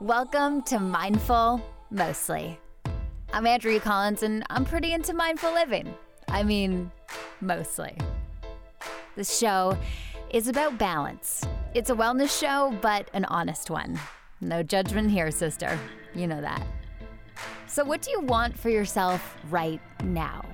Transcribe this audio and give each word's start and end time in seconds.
Welcome 0.00 0.60
to 0.64 0.78
Mindful 0.78 1.62
Mostly. 1.90 2.60
I'm 3.32 3.46
Andrea 3.46 3.80
Collins 3.80 4.22
and 4.22 4.44
I'm 4.50 4.66
pretty 4.66 4.92
into 4.92 5.14
mindful 5.14 5.54
living. 5.54 5.94
I 6.28 6.42
mean, 6.42 6.92
mostly. 7.40 7.96
This 9.14 9.38
show 9.38 9.74
is 10.28 10.48
about 10.48 10.76
balance. 10.76 11.46
It's 11.72 11.88
a 11.88 11.94
wellness 11.94 12.38
show, 12.38 12.76
but 12.82 13.08
an 13.14 13.24
honest 13.24 13.70
one. 13.70 13.98
No 14.42 14.62
judgment 14.62 15.10
here, 15.10 15.30
sister. 15.30 15.78
You 16.14 16.26
know 16.26 16.42
that. 16.42 16.62
So, 17.66 17.82
what 17.82 18.02
do 18.02 18.10
you 18.10 18.20
want 18.20 18.58
for 18.58 18.68
yourself 18.68 19.34
right 19.48 19.80
now? 20.04 20.44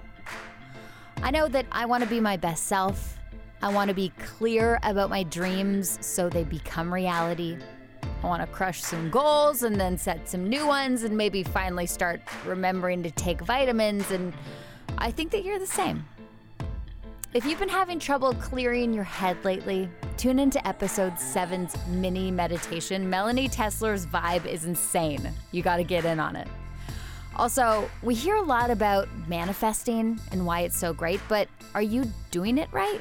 I 1.21 1.33
know 1.33 1.49
that 1.49 1.67
I 1.73 1.87
want 1.87 2.05
to 2.05 2.09
be 2.09 2.21
my 2.21 2.37
best 2.37 2.69
self. 2.69 3.19
I 3.61 3.73
want 3.73 3.89
to 3.89 3.95
be 3.95 4.13
clear 4.25 4.79
about 4.85 5.11
my 5.11 5.25
dreams 5.25 5.99
so 6.01 6.29
they 6.29 6.45
become 6.45 6.95
reality. 6.95 7.59
I 8.23 8.27
want 8.27 8.41
to 8.41 8.47
crush 8.47 8.83
some 8.83 9.11
goals 9.11 9.65
and 9.65 9.81
then 9.81 9.99
set 9.99 10.29
some 10.29 10.49
new 10.49 10.67
ones 10.67 11.03
and 11.03 11.17
maybe 11.17 11.43
finally 11.43 11.87
start 11.87 12.21
remembering 12.47 13.03
to 13.03 13.11
take 13.11 13.41
vitamins. 13.41 14.11
And 14.13 14.33
I 14.99 15.11
think 15.11 15.33
that 15.33 15.45
you're 15.45 15.59
the 15.59 15.67
same. 15.67 16.05
If 17.35 17.47
you've 17.47 17.59
been 17.59 17.69
having 17.69 17.99
trouble 17.99 18.35
clearing 18.35 18.93
your 18.93 19.05
head 19.05 19.43
lately, 19.45 19.89
tune 20.19 20.39
into 20.39 20.65
episode 20.69 21.15
7's 21.15 21.75
mini 21.89 22.31
meditation. 22.31 23.09
Melanie 23.09 23.49
Tesler's 23.49 24.07
vibe 24.07 24.47
is 24.47 24.67
insane. 24.67 25.33
You 25.51 25.63
got 25.63 25.79
to 25.79 25.85
get 25.85 26.05
in 26.05 26.21
on 26.21 26.37
it. 26.37 26.47
Also, 27.37 27.91
we 28.03 28.15
hear 28.15 28.37
a 28.37 28.43
lot 28.43 28.71
about 28.71 29.09
manifesting 29.27 30.21
and 30.31 30.45
why 30.45 30.61
it's 30.61 30.77
so 30.77 30.93
great, 30.93 31.21
but 31.29 31.49
are 31.75 31.83
you 31.83 32.05
doing 32.31 32.59
it 32.59 32.69
right? 32.71 33.01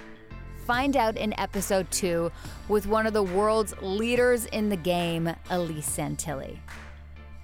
Find 0.65 0.95
out 0.95 1.17
in 1.17 1.38
episode 1.39 1.89
2 1.91 2.31
with 2.69 2.85
one 2.85 3.07
of 3.07 3.13
the 3.13 3.23
world's 3.23 3.73
leaders 3.81 4.45
in 4.45 4.69
the 4.69 4.77
game, 4.77 5.33
Elise 5.49 5.89
Santilli. 5.89 6.57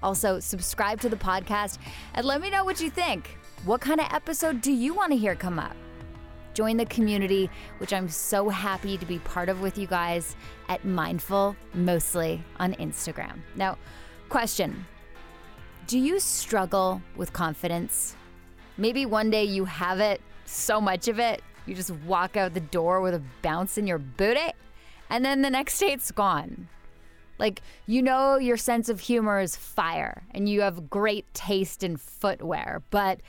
Also, 0.04 0.40
subscribe 0.40 1.02
to 1.02 1.10
the 1.10 1.16
podcast 1.16 1.80
and 2.14 2.26
let 2.26 2.42
me 2.42 2.50
know 2.50 2.64
what 2.64 2.80
you 2.80 2.90
think. 2.90 3.38
What 3.66 3.82
kind 3.82 4.00
of 4.00 4.08
episode 4.12 4.62
do 4.62 4.72
you 4.72 4.94
want 4.94 5.12
to 5.12 5.18
hear 5.18 5.36
come 5.36 5.58
up? 5.58 5.76
Join 6.54 6.78
the 6.78 6.86
community, 6.86 7.50
which 7.80 7.94
I'm 7.94 8.08
so 8.08 8.50
happy 8.50 8.98
to 8.98 9.06
be 9.06 9.20
part 9.20 9.50
of 9.50 9.62
with 9.62 9.78
you 9.78 9.88
guys 9.88 10.36
at 10.70 10.86
Mindful 10.86 11.56
Mostly 11.74 12.44
on 12.60 12.74
Instagram. 12.76 13.40
Now, 13.56 13.78
question 14.30 14.86
Do 15.88 15.98
you 15.98 16.20
struggle 16.20 17.02
with 17.16 17.34
confidence? 17.34 18.16
Maybe 18.78 19.06
one 19.06 19.32
day 19.32 19.44
you 19.44 19.66
have 19.66 20.00
it, 20.00 20.22
so 20.46 20.80
much 20.80 21.08
of 21.08 21.20
it, 21.20 21.42
you 21.68 21.76
just 21.76 21.92
walk 22.06 22.38
out 22.38 22.54
the 22.54 22.60
door 22.60 23.02
with 23.02 23.14
a 23.14 23.22
bounce 23.42 23.78
in 23.78 23.88
your 23.88 23.98
booty, 23.98 24.52
and 25.10 25.24
then 25.24 25.42
the 25.42 25.50
next 25.50 25.80
day 25.80 25.92
it's 25.92 26.12
gone. 26.12 26.70
Like, 27.40 27.62
you 27.86 28.02
know, 28.02 28.38
your 28.38 28.58
sense 28.58 28.90
of 28.90 29.00
humor 29.00 29.40
is 29.40 29.56
fire 29.56 30.24
and 30.32 30.50
you 30.50 30.62
have 30.62 30.90
great 30.90 31.32
taste 31.34 31.84
in 31.84 31.98
footwear, 31.98 32.82
but 32.90 33.22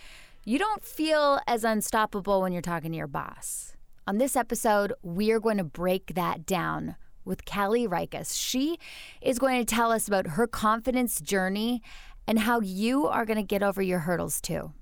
you 0.44 0.58
don't 0.58 0.82
feel 0.82 1.40
as 1.46 1.62
unstoppable 1.62 2.40
when 2.40 2.52
you're 2.52 2.62
talking 2.62 2.92
to 2.92 2.96
your 2.96 3.06
boss. 3.06 3.74
On 4.06 4.16
this 4.16 4.34
episode, 4.34 4.94
we 5.02 5.30
are 5.30 5.40
going 5.40 5.58
to 5.58 5.64
break 5.64 6.14
that 6.14 6.46
down 6.46 6.96
with 7.26 7.44
Caleigh 7.44 7.86
Rykiss. 7.86 8.40
She 8.40 8.78
is 9.20 9.38
going 9.38 9.60
to 9.60 9.74
tell 9.74 9.92
us 9.92 10.08
about 10.08 10.28
her 10.28 10.46
confidence 10.46 11.20
journey 11.20 11.82
and 12.26 12.38
how 12.38 12.60
you 12.60 13.06
are 13.06 13.26
going 13.26 13.36
to 13.36 13.42
get 13.42 13.62
over 13.62 13.82
your 13.82 14.00
hurdles 14.00 14.40
too. 14.40 14.72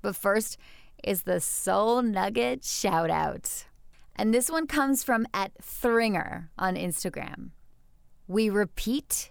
But 0.00 0.16
first 0.16 0.56
is 1.02 1.22
the 1.22 1.40
Soul 1.40 2.02
Nugget 2.02 2.64
shout 2.64 3.10
out. 3.10 3.64
And 4.14 4.32
this 4.32 4.50
one 4.50 4.66
comes 4.66 5.02
from 5.02 5.26
at 5.32 5.52
Thringer 5.62 6.48
on 6.58 6.76
Instagram. 6.76 7.50
We 8.28 8.50
repeat 8.50 9.30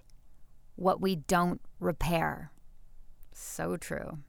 what 0.75 1.00
we 1.00 1.16
don't 1.16 1.61
repair. 1.80 2.52
So 3.33 3.78
true. 3.78 4.19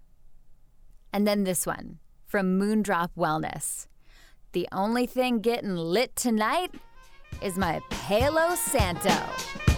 And 1.12 1.26
then 1.26 1.44
this 1.44 1.66
one 1.66 1.98
from 2.26 2.58
Moondrop 2.58 3.10
Wellness. 3.16 3.86
The 4.52 4.68
only 4.72 5.06
thing 5.06 5.40
getting 5.40 5.77
lit 5.77 6.14
tonight 6.17 6.74
is 7.42 7.56
my 7.56 7.80
Palo 7.90 8.55
Santo. 8.55 9.71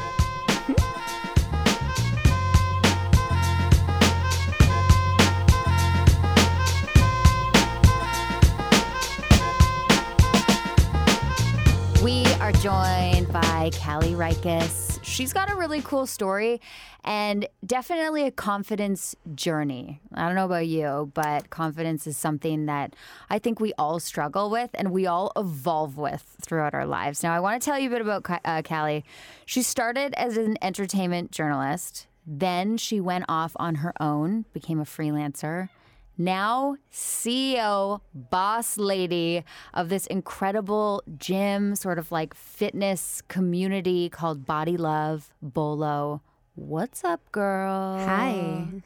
Are 12.45 12.53
joined 12.53 13.33
by 13.33 13.71
Caleigh 13.73 14.15
Rykiss. 14.15 14.99
She's 15.03 15.33
got 15.33 15.51
a 15.51 15.55
really 15.55 15.81
cool 15.81 16.07
story 16.07 16.61
and 17.03 17.49
definitely 17.65 18.27
a 18.27 18.31
confidence 18.31 19.17
journey. 19.35 20.03
I 20.13 20.27
don't 20.27 20.35
know 20.35 20.45
about 20.45 20.67
you, 20.67 21.11
but 21.15 21.49
confidence 21.49 22.07
is 22.07 22.19
something 22.19 22.67
that 22.67 22.97
I 23.31 23.39
think 23.39 23.61
we 23.61 23.73
all 23.79 23.99
struggle 23.99 24.51
with 24.51 24.69
and 24.75 24.93
we 24.93 25.07
all 25.07 25.33
evolve 25.37 25.97
with 25.97 26.37
throughout 26.43 26.75
our 26.75 26.85
lives. 26.85 27.23
Now, 27.23 27.33
I 27.33 27.41
want 27.41 27.63
to 27.63 27.65
tell 27.65 27.79
you 27.79 27.89
a 27.89 27.91
bit 27.91 28.03
about 28.03 28.29
uh, 28.29 28.61
Caleigh. 28.61 29.05
She 29.47 29.63
started 29.63 30.13
as 30.13 30.37
an 30.37 30.59
entertainment 30.61 31.31
journalist, 31.31 32.09
then 32.27 32.77
she 32.77 33.01
went 33.01 33.25
off 33.27 33.53
on 33.57 33.77
her 33.77 33.95
own, 33.99 34.45
became 34.53 34.81
a 34.81 34.85
freelancer 34.85 35.71
now 36.17 36.77
CEO, 36.93 38.01
boss 38.15 38.77
lady 38.77 39.45
of 39.73 39.89
this 39.89 40.07
incredible 40.07 41.03
gym, 41.19 41.75
sort 41.75 41.99
of 41.99 42.13
like 42.13 42.35
fitness 42.35 43.23
community 43.29 44.09
called 44.09 44.47
Body 44.47 44.77
Love 44.77 45.33
Bolo. 45.43 46.23
What's 46.57 47.03
up, 47.03 47.21
girl? 47.33 47.99
Hi. 47.99 48.67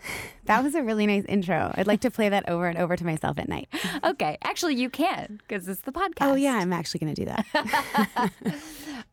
That 0.46 0.64
was 0.64 0.74
a 0.74 0.82
really 0.82 1.06
nice 1.06 1.26
intro. 1.26 1.70
I'd 1.74 1.86
like 1.86 2.00
to 2.00 2.10
play 2.10 2.30
that 2.30 2.48
over 2.48 2.66
and 2.68 2.78
over 2.78 2.96
to 2.96 3.04
myself 3.04 3.38
at 3.38 3.50
night. 3.50 3.68
okay. 4.04 4.38
Actually, 4.40 4.76
you 4.76 4.88
can 4.88 5.42
because 5.46 5.68
it's 5.68 5.82
the 5.82 5.92
podcast. 5.92 6.22
Oh, 6.22 6.34
yeah. 6.36 6.54
I'm 6.54 6.72
actually 6.72 7.00
going 7.00 7.14
to 7.14 7.24
do 7.24 7.30
that. 7.30 8.32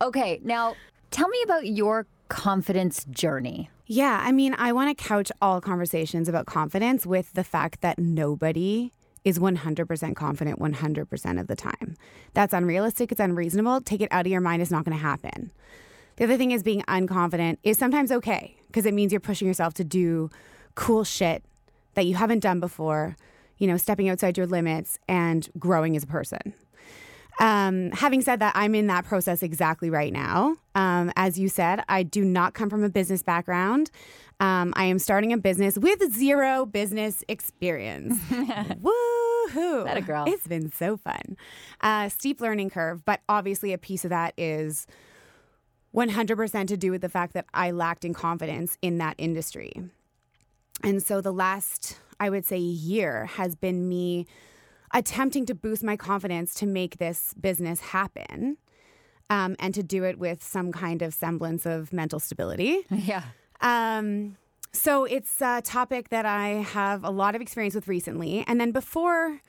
okay. 0.00 0.40
Now, 0.42 0.76
tell 1.10 1.28
me 1.28 1.42
about 1.44 1.66
your 1.66 2.06
confidence 2.28 3.04
journey. 3.10 3.68
Yeah, 3.88 4.20
I 4.20 4.32
mean, 4.32 4.52
I 4.58 4.72
want 4.72 4.96
to 4.96 5.04
couch 5.04 5.30
all 5.40 5.60
conversations 5.60 6.28
about 6.28 6.46
confidence 6.46 7.06
with 7.06 7.32
the 7.34 7.44
fact 7.44 7.82
that 7.82 8.00
nobody 8.00 8.90
is 9.24 9.38
100% 9.38 10.16
confident 10.16 10.58
100% 10.58 11.40
of 11.40 11.46
the 11.46 11.54
time. 11.54 11.96
That's 12.34 12.52
unrealistic, 12.52 13.12
it's 13.12 13.20
unreasonable. 13.20 13.80
Take 13.80 14.00
it 14.00 14.08
out 14.10 14.26
of 14.26 14.32
your 14.32 14.40
mind, 14.40 14.60
it's 14.60 14.72
not 14.72 14.84
going 14.84 14.96
to 14.96 15.02
happen. 15.02 15.52
The 16.16 16.24
other 16.24 16.36
thing 16.36 16.50
is 16.50 16.64
being 16.64 16.82
unconfident 16.82 17.58
is 17.62 17.78
sometimes 17.78 18.10
okay 18.10 18.56
because 18.66 18.86
it 18.86 18.94
means 18.94 19.12
you're 19.12 19.20
pushing 19.20 19.46
yourself 19.46 19.74
to 19.74 19.84
do 19.84 20.30
cool 20.74 21.04
shit 21.04 21.44
that 21.94 22.06
you 22.06 22.16
haven't 22.16 22.40
done 22.40 22.58
before, 22.58 23.16
you 23.56 23.68
know, 23.68 23.76
stepping 23.76 24.08
outside 24.08 24.36
your 24.36 24.46
limits 24.46 24.98
and 25.06 25.48
growing 25.60 25.96
as 25.96 26.02
a 26.02 26.08
person. 26.08 26.54
Um, 27.40 27.90
having 27.92 28.22
said 28.22 28.40
that, 28.40 28.52
I'm 28.56 28.74
in 28.74 28.86
that 28.86 29.04
process 29.04 29.42
exactly 29.42 29.90
right 29.90 30.12
now. 30.12 30.56
Um, 30.74 31.12
as 31.16 31.38
you 31.38 31.48
said, 31.48 31.82
I 31.88 32.02
do 32.02 32.24
not 32.24 32.54
come 32.54 32.70
from 32.70 32.82
a 32.82 32.88
business 32.88 33.22
background. 33.22 33.90
Um, 34.40 34.72
I 34.76 34.84
am 34.84 34.98
starting 34.98 35.32
a 35.32 35.38
business 35.38 35.78
with 35.78 36.12
zero 36.12 36.66
business 36.66 37.24
experience. 37.28 38.18
Woohoo! 38.30 39.84
That 39.84 39.96
a 39.96 40.02
girl. 40.02 40.24
It's 40.26 40.46
been 40.46 40.70
so 40.72 40.96
fun. 40.96 41.36
Uh, 41.80 42.08
steep 42.08 42.40
learning 42.40 42.70
curve, 42.70 43.04
but 43.04 43.20
obviously 43.28 43.72
a 43.72 43.78
piece 43.78 44.04
of 44.04 44.10
that 44.10 44.34
is 44.36 44.86
100% 45.94 46.66
to 46.68 46.76
do 46.76 46.90
with 46.90 47.00
the 47.00 47.08
fact 47.08 47.32
that 47.32 47.46
I 47.54 47.70
lacked 47.70 48.04
in 48.04 48.12
confidence 48.12 48.76
in 48.82 48.98
that 48.98 49.14
industry. 49.18 49.72
And 50.82 51.02
so 51.02 51.22
the 51.22 51.32
last, 51.32 51.98
I 52.20 52.28
would 52.28 52.44
say, 52.44 52.58
year 52.58 53.24
has 53.24 53.54
been 53.54 53.88
me 53.88 54.26
attempting 54.92 55.46
to 55.46 55.54
boost 55.54 55.82
my 55.82 55.96
confidence 55.96 56.54
to 56.54 56.66
make 56.66 56.98
this 56.98 57.34
business 57.34 57.80
happen 57.80 58.56
um, 59.30 59.56
and 59.58 59.74
to 59.74 59.82
do 59.82 60.04
it 60.04 60.18
with 60.18 60.42
some 60.42 60.72
kind 60.72 61.02
of 61.02 61.14
semblance 61.14 61.66
of 61.66 61.92
mental 61.92 62.20
stability. 62.20 62.84
Yeah. 62.90 63.22
Um, 63.60 64.36
so 64.72 65.04
it's 65.04 65.40
a 65.40 65.62
topic 65.62 66.10
that 66.10 66.26
I 66.26 66.48
have 66.48 67.02
a 67.02 67.10
lot 67.10 67.34
of 67.34 67.40
experience 67.40 67.74
with 67.74 67.88
recently. 67.88 68.44
And 68.46 68.60
then 68.60 68.72
before 68.72 69.40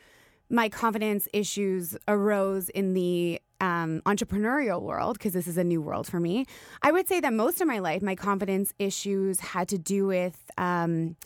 my 0.49 0.69
confidence 0.69 1.27
issues 1.33 1.97
arose 2.07 2.69
in 2.69 2.93
the 2.93 3.41
um, 3.59 4.01
entrepreneurial 4.05 4.81
world, 4.81 5.17
because 5.17 5.33
this 5.33 5.47
is 5.47 5.57
a 5.57 5.63
new 5.63 5.81
world 5.81 6.07
for 6.07 6.21
me, 6.21 6.45
I 6.81 6.91
would 6.93 7.07
say 7.09 7.19
that 7.19 7.33
most 7.33 7.59
of 7.59 7.67
my 7.67 7.79
life, 7.79 8.01
my 8.01 8.15
confidence 8.15 8.73
issues 8.79 9.41
had 9.41 9.67
to 9.69 9.77
do 9.77 10.07
with. 10.07 10.49
Um, 10.57 11.17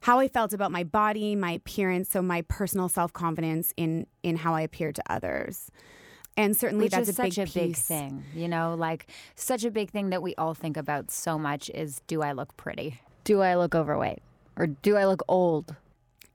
how 0.00 0.18
I 0.18 0.28
felt 0.28 0.52
about 0.52 0.72
my 0.72 0.84
body, 0.84 1.36
my 1.36 1.52
appearance, 1.52 2.10
so 2.10 2.22
my 2.22 2.42
personal 2.42 2.88
self 2.88 3.12
confidence 3.12 3.72
in 3.76 4.06
in 4.22 4.36
how 4.36 4.54
I 4.54 4.62
appeared 4.62 4.94
to 4.96 5.02
others. 5.12 5.70
And 6.36 6.56
certainly 6.56 6.84
Which 6.86 6.92
that's 6.92 7.08
is 7.08 7.18
a 7.18 7.22
big 7.22 7.32
such 7.34 7.38
a 7.42 7.44
piece. 7.46 7.54
big 7.54 7.76
thing, 7.76 8.24
you 8.34 8.48
know, 8.48 8.74
like 8.78 9.08
such 9.34 9.64
a 9.64 9.70
big 9.70 9.90
thing 9.90 10.10
that 10.10 10.22
we 10.22 10.34
all 10.36 10.54
think 10.54 10.76
about 10.76 11.10
so 11.10 11.38
much 11.38 11.68
is 11.70 12.00
do 12.06 12.22
I 12.22 12.32
look 12.32 12.56
pretty? 12.56 13.00
Do 13.24 13.42
I 13.42 13.56
look 13.56 13.74
overweight? 13.74 14.20
Or 14.56 14.66
do 14.68 14.96
I 14.96 15.06
look 15.06 15.22
old? 15.28 15.74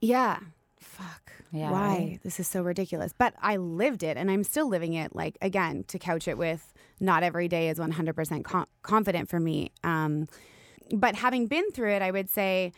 Yeah. 0.00 0.38
Fuck. 0.78 1.32
Yeah, 1.50 1.70
Why? 1.70 2.18
This 2.22 2.38
is 2.38 2.46
so 2.46 2.62
ridiculous. 2.62 3.12
But 3.16 3.34
I 3.40 3.56
lived 3.56 4.02
it 4.02 4.16
and 4.16 4.30
I'm 4.30 4.44
still 4.44 4.68
living 4.68 4.92
it. 4.92 5.16
Like, 5.16 5.38
again, 5.40 5.84
to 5.88 5.98
couch 5.98 6.28
it 6.28 6.36
with 6.36 6.72
not 7.00 7.22
every 7.22 7.48
day 7.48 7.68
is 7.68 7.78
100% 7.78 8.44
com- 8.44 8.66
confident 8.82 9.28
for 9.28 9.40
me. 9.40 9.70
Um, 9.82 10.26
but 10.92 11.14
having 11.16 11.46
been 11.46 11.70
through 11.72 11.92
it, 11.92 12.02
I 12.02 12.10
would 12.10 12.28
say 12.30 12.72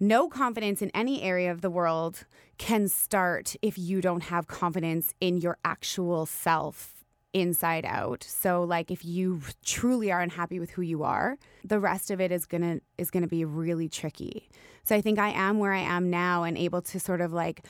no 0.00 0.28
confidence 0.28 0.82
in 0.82 0.90
any 0.90 1.22
area 1.22 1.50
of 1.50 1.60
the 1.60 1.70
world 1.70 2.24
can 2.58 2.88
start 2.88 3.56
if 3.62 3.78
you 3.78 4.00
don't 4.00 4.24
have 4.24 4.46
confidence 4.46 5.14
in 5.20 5.38
your 5.38 5.58
actual 5.64 6.26
self 6.26 7.04
inside 7.32 7.84
out. 7.84 8.22
So 8.22 8.62
like 8.62 8.90
if 8.90 9.04
you 9.04 9.42
truly 9.64 10.10
are 10.12 10.20
unhappy 10.20 10.60
with 10.60 10.70
who 10.70 10.82
you 10.82 11.02
are, 11.02 11.36
the 11.64 11.80
rest 11.80 12.10
of 12.10 12.20
it 12.20 12.30
is 12.30 12.46
going 12.46 12.62
to 12.62 12.80
is 12.96 13.10
going 13.10 13.24
to 13.24 13.28
be 13.28 13.44
really 13.44 13.88
tricky. 13.88 14.48
So 14.84 14.94
I 14.94 15.00
think 15.00 15.18
I 15.18 15.30
am 15.30 15.58
where 15.58 15.72
I 15.72 15.80
am 15.80 16.10
now 16.10 16.44
and 16.44 16.56
able 16.56 16.80
to 16.82 17.00
sort 17.00 17.20
of 17.20 17.32
like 17.32 17.64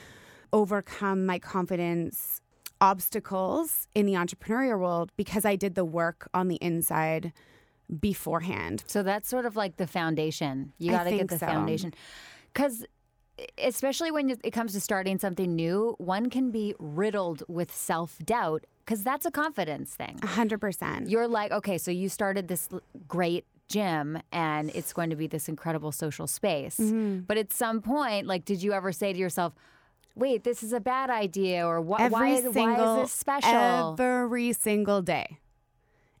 overcome 0.53 1.25
my 1.25 1.39
confidence 1.39 2.41
obstacles 2.79 3.87
in 3.95 4.05
the 4.05 4.13
entrepreneurial 4.13 4.79
world 4.79 5.11
because 5.17 5.45
I 5.45 5.55
did 5.55 5.75
the 5.75 5.85
work 5.85 6.29
on 6.33 6.47
the 6.47 6.57
inside 6.57 7.33
beforehand. 7.99 8.83
So 8.87 9.03
that's 9.03 9.29
sort 9.29 9.45
of 9.45 9.55
like 9.55 9.77
the 9.77 9.87
foundation. 9.87 10.73
You 10.77 10.91
got 10.91 11.03
to 11.03 11.11
get 11.11 11.27
the 11.27 11.37
so. 11.37 11.45
foundation. 11.45 11.93
Cuz 12.53 12.85
especially 13.57 14.11
when 14.11 14.29
it 14.29 14.51
comes 14.51 14.71
to 14.73 14.79
starting 14.79 15.19
something 15.19 15.55
new, 15.55 15.95
one 15.97 16.29
can 16.29 16.51
be 16.51 16.73
riddled 16.79 17.43
with 17.49 17.73
self-doubt 17.73 18.65
cuz 18.85 19.03
that's 19.03 19.25
a 19.25 19.31
confidence 19.31 19.93
thing. 19.93 20.17
100%. 20.21 21.09
You're 21.09 21.27
like, 21.27 21.51
okay, 21.51 21.77
so 21.77 21.91
you 21.91 22.07
started 22.07 22.47
this 22.47 22.69
great 23.07 23.45
gym 23.67 24.21
and 24.31 24.69
it's 24.75 24.93
going 24.93 25.09
to 25.09 25.15
be 25.15 25.27
this 25.27 25.49
incredible 25.49 25.91
social 25.91 26.27
space. 26.27 26.77
Mm-hmm. 26.77 27.21
But 27.21 27.37
at 27.37 27.51
some 27.51 27.81
point, 27.81 28.27
like 28.27 28.45
did 28.45 28.61
you 28.63 28.73
ever 28.73 28.91
say 28.91 29.11
to 29.11 29.19
yourself, 29.19 29.53
"Wait, 30.15 30.43
this 30.43 30.63
is 30.63 30.71
a 30.71 30.79
bad 30.79 31.09
idea," 31.09 31.65
or 31.65 31.81
"Why, 31.81 32.01
every 32.01 32.13
why, 32.13 32.27
is, 32.29 32.53
single 32.53 32.85
why 32.85 33.01
is 33.01 33.09
this 33.09 33.11
special?" 33.11 33.95
every 33.99 34.53
single 34.53 35.01
day 35.01 35.39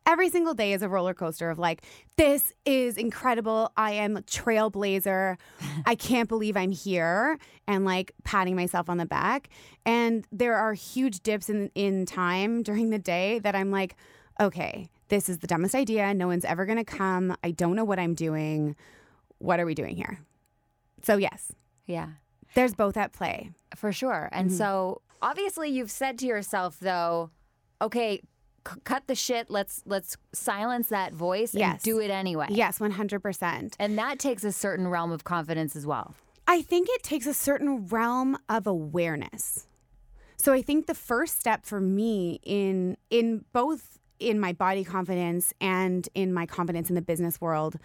every 0.05 0.29
single 0.29 0.53
day 0.53 0.73
is 0.73 0.81
a 0.81 0.89
roller 0.89 1.13
coaster 1.13 1.49
of 1.49 1.57
like 1.59 1.83
this 2.17 2.53
is 2.65 2.97
incredible. 2.97 3.71
I 3.77 3.91
am 3.93 4.17
a 4.17 4.21
trailblazer. 4.21 5.37
I 5.85 5.95
can't 5.95 6.29
believe 6.29 6.55
i'm 6.57 6.71
here 6.71 7.37
and 7.67 7.85
like 7.85 8.11
patting 8.23 8.55
myself 8.55 8.89
on 8.89 8.97
the 8.97 9.05
back. 9.05 9.49
And 9.85 10.25
there 10.31 10.55
are 10.55 10.73
huge 10.73 11.21
dips 11.21 11.49
in 11.49 11.71
in 11.75 12.05
time 12.05 12.63
during 12.63 12.89
the 12.89 12.99
day 12.99 13.39
that 13.39 13.55
i'm 13.55 13.71
like 13.71 13.95
okay 14.39 14.89
this 15.07 15.29
is 15.29 15.37
the 15.37 15.45
dumbest 15.47 15.75
idea. 15.75 16.13
No 16.15 16.25
one's 16.27 16.45
ever 16.45 16.65
going 16.65 16.79
to 16.79 16.83
come. 16.83 17.35
I 17.43 17.51
don't 17.51 17.75
know 17.75 17.83
what 17.85 17.99
i'm 17.99 18.15
doing. 18.15 18.75
What 19.37 19.59
are 19.59 19.65
we 19.65 19.75
doing 19.75 19.95
here? 19.95 20.19
So 21.03 21.17
yes. 21.17 21.51
Yeah. 21.85 22.07
there's 22.55 22.73
both 22.73 22.97
at 22.97 23.11
play. 23.13 23.51
For 23.75 23.91
sure. 23.91 24.29
And 24.31 24.49
Mm-hmm. 24.49 24.57
so 24.57 25.01
obviously 25.21 25.69
you've 25.69 25.91
said 25.91 26.17
to 26.19 26.25
yourself 26.25 26.77
though, 26.79 27.29
okay, 27.81 28.21
c- 28.67 28.79
cut 28.83 29.07
the 29.07 29.15
shit. 29.15 29.49
Let's 29.49 29.81
let's 29.85 30.17
silence 30.33 30.89
that 30.89 31.13
voice 31.13 31.53
and 31.53 31.79
do 31.81 31.99
it 31.99 32.09
anyway. 32.11 32.47
yes 32.49 32.79
100% 32.79 33.75
And 33.79 33.97
that 33.97 34.19
takes 34.19 34.43
a 34.43 34.51
certain 34.51 34.87
realm 34.87 35.11
of 35.11 35.23
confidence 35.23 35.75
as 35.75 35.85
well. 35.85 36.15
I 36.47 36.61
think 36.61 36.87
it 36.89 37.01
takes 37.03 37.25
a 37.25 37.33
certain 37.33 37.87
realm 37.87 38.37
of 38.49 38.67
awareness. 38.67 39.67
So 40.37 40.53
I 40.53 40.61
think 40.61 40.85
the 40.85 40.93
first 40.93 41.39
step 41.39 41.65
for 41.65 41.79
me 41.81 42.39
in 42.43 42.97
in 43.09 43.45
both 43.53 43.97
in 44.19 44.39
my 44.39 44.53
body 44.53 44.83
confidence 44.83 45.53
and 45.59 46.07
in 46.15 46.33
my 46.33 46.45
confidence 46.45 46.87
in 46.89 46.95
the 46.95 47.01
business 47.01 47.41
world 47.41 47.75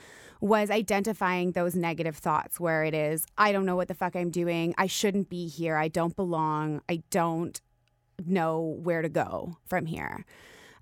was 0.41 0.71
identifying 0.71 1.53
those 1.53 1.75
negative 1.75 2.17
thoughts 2.17 2.61
where 2.61 2.85
it 2.85 2.95
is 2.95 3.27
I 3.39 3.51
don't 3.53 3.67
know 3.67 3.77
what 3.77 3.89
the 3.89 3.95
fuck 3.95 4.15
I'm 4.15 4.31
doing. 4.31 4.75
I 4.79 4.87
shouldn't 4.87 5.29
be 5.29 5.49
here. 5.49 5.77
I 5.77 5.89
don't 5.89 6.15
belong. 6.15 6.83
I 6.89 7.03
don't 7.11 7.61
know 8.27 8.61
where 8.83 9.01
to 9.03 9.09
go 9.09 9.57
from 9.67 9.87
here. 9.87 10.25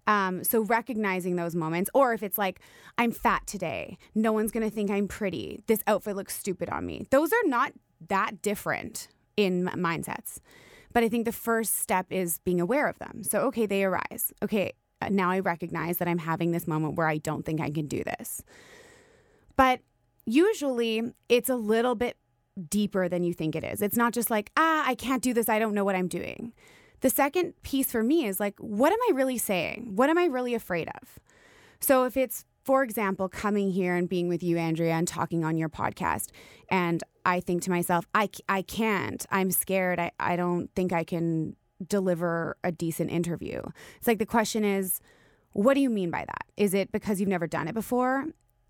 Um, 0.09 0.43
so 0.43 0.63
recognizing 0.63 1.37
those 1.37 1.55
moments, 1.55 1.91
or 1.95 2.15
if 2.15 2.23
it's 2.23 2.39
like 2.39 2.61
I'm 2.97 3.13
fat 3.13 3.47
today, 3.47 3.99
no 4.15 4.33
one's 4.33 4.51
gonna 4.51 4.71
think 4.71 4.91
I'm 4.91 5.07
pretty. 5.07 5.63
This 5.67 5.83
outfit 5.87 6.17
looks 6.17 6.35
stupid 6.35 6.71
on 6.71 6.87
me. 6.87 7.07
Those 7.11 7.31
are 7.33 7.47
not 7.47 7.73
that 8.09 8.43
different 8.43 9.09
in 9.37 9.67
mindsets. 9.67 10.41
But 10.95 11.05
I 11.05 11.11
think 11.11 11.27
the 11.27 11.33
first 11.33 11.79
step 11.79 12.07
is 12.09 12.39
being 12.39 12.61
aware 12.61 12.89
of 12.89 12.99
them. 12.99 13.23
So 13.23 13.41
okay, 13.43 13.67
they 13.67 13.85
arise. 13.85 14.33
Okay, 14.43 14.73
uh, 15.03 15.11
now 15.11 15.31
I 15.31 15.41
recognize 15.41 15.99
that 15.99 16.09
I'm 16.09 16.19
having 16.19 16.53
this 16.53 16.67
moment 16.67 16.97
where 16.97 17.07
I 17.07 17.19
don't 17.19 17.45
think 17.45 17.61
I 17.61 17.71
can 17.71 17.87
do 17.87 18.03
this. 18.03 18.43
But 19.57 19.81
usually 20.25 21.03
it's 21.29 21.51
a 21.51 21.57
little 21.57 21.95
bit 21.95 22.17
deeper 22.71 23.09
than 23.11 23.23
you 23.23 23.35
think 23.35 23.55
it 23.55 23.63
is. 23.63 23.83
It's 23.83 23.97
not 23.97 24.15
just 24.15 24.31
like, 24.31 24.51
ah, 24.57 24.85
I 24.87 24.95
can't 24.95 25.23
do 25.23 25.35
this. 25.35 25.51
I 25.51 25.59
don't 25.59 25.75
know 25.75 25.85
what 25.85 25.95
I'm 25.95 26.09
doing. 26.09 26.55
The 27.01 27.11
second 27.11 27.55
piece 27.63 27.91
for 27.91 28.03
me 28.03 28.27
is 28.27 28.41
like, 28.41 28.59
what 28.59 28.93
am 28.93 28.99
I 29.09 29.13
really 29.15 29.39
saying? 29.39 29.93
What 29.95 30.11
am 30.11 30.19
I 30.19 30.25
really 30.25 30.55
afraid 30.55 30.89
of? 31.01 31.19
So 31.81 32.05
if 32.05 32.17
it's, 32.17 32.45
for 32.65 32.83
example, 32.83 33.29
coming 33.29 33.71
here 33.71 33.95
and 33.95 34.09
being 34.09 34.29
with 34.29 34.43
you, 34.43 34.59
Andrea, 34.59 34.95
and 34.95 35.07
talking 35.07 35.45
on 35.45 35.57
your 35.57 35.69
podcast, 35.69 36.31
and 36.69 37.03
I 37.25 37.41
think 37.41 37.63
to 37.63 37.71
myself, 37.71 38.07
I, 38.15 38.29
I 38.49 38.63
can't, 38.63 39.25
I'm 39.31 39.51
scared, 39.51 39.99
I, 39.99 40.11
I 40.19 40.37
don't 40.37 40.69
think 40.75 40.93
I 40.93 41.05
can 41.05 41.57
deliver 41.87 42.57
a 42.65 42.73
decent 42.73 43.11
interview. 43.11 43.63
It's 43.99 44.07
like 44.07 44.19
the 44.19 44.27
question 44.27 44.65
is, 44.65 45.01
what 45.53 45.75
do 45.75 45.81
you 45.81 45.91
mean 45.91 46.11
by 46.11 46.25
that? 46.27 46.45
Is 46.57 46.75
it 46.75 46.93
because 46.93 47.21
you've 47.21 47.29
never 47.29 47.47
done 47.47 47.69
it 47.69 47.75
before? 47.75 48.27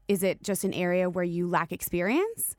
Is 0.06 0.22
it 0.22 0.42
just 0.42 0.64
an 0.64 0.74
area 0.74 1.08
where 1.08 1.24
you 1.24 1.48
lack 1.48 1.72
experience? 1.72 2.54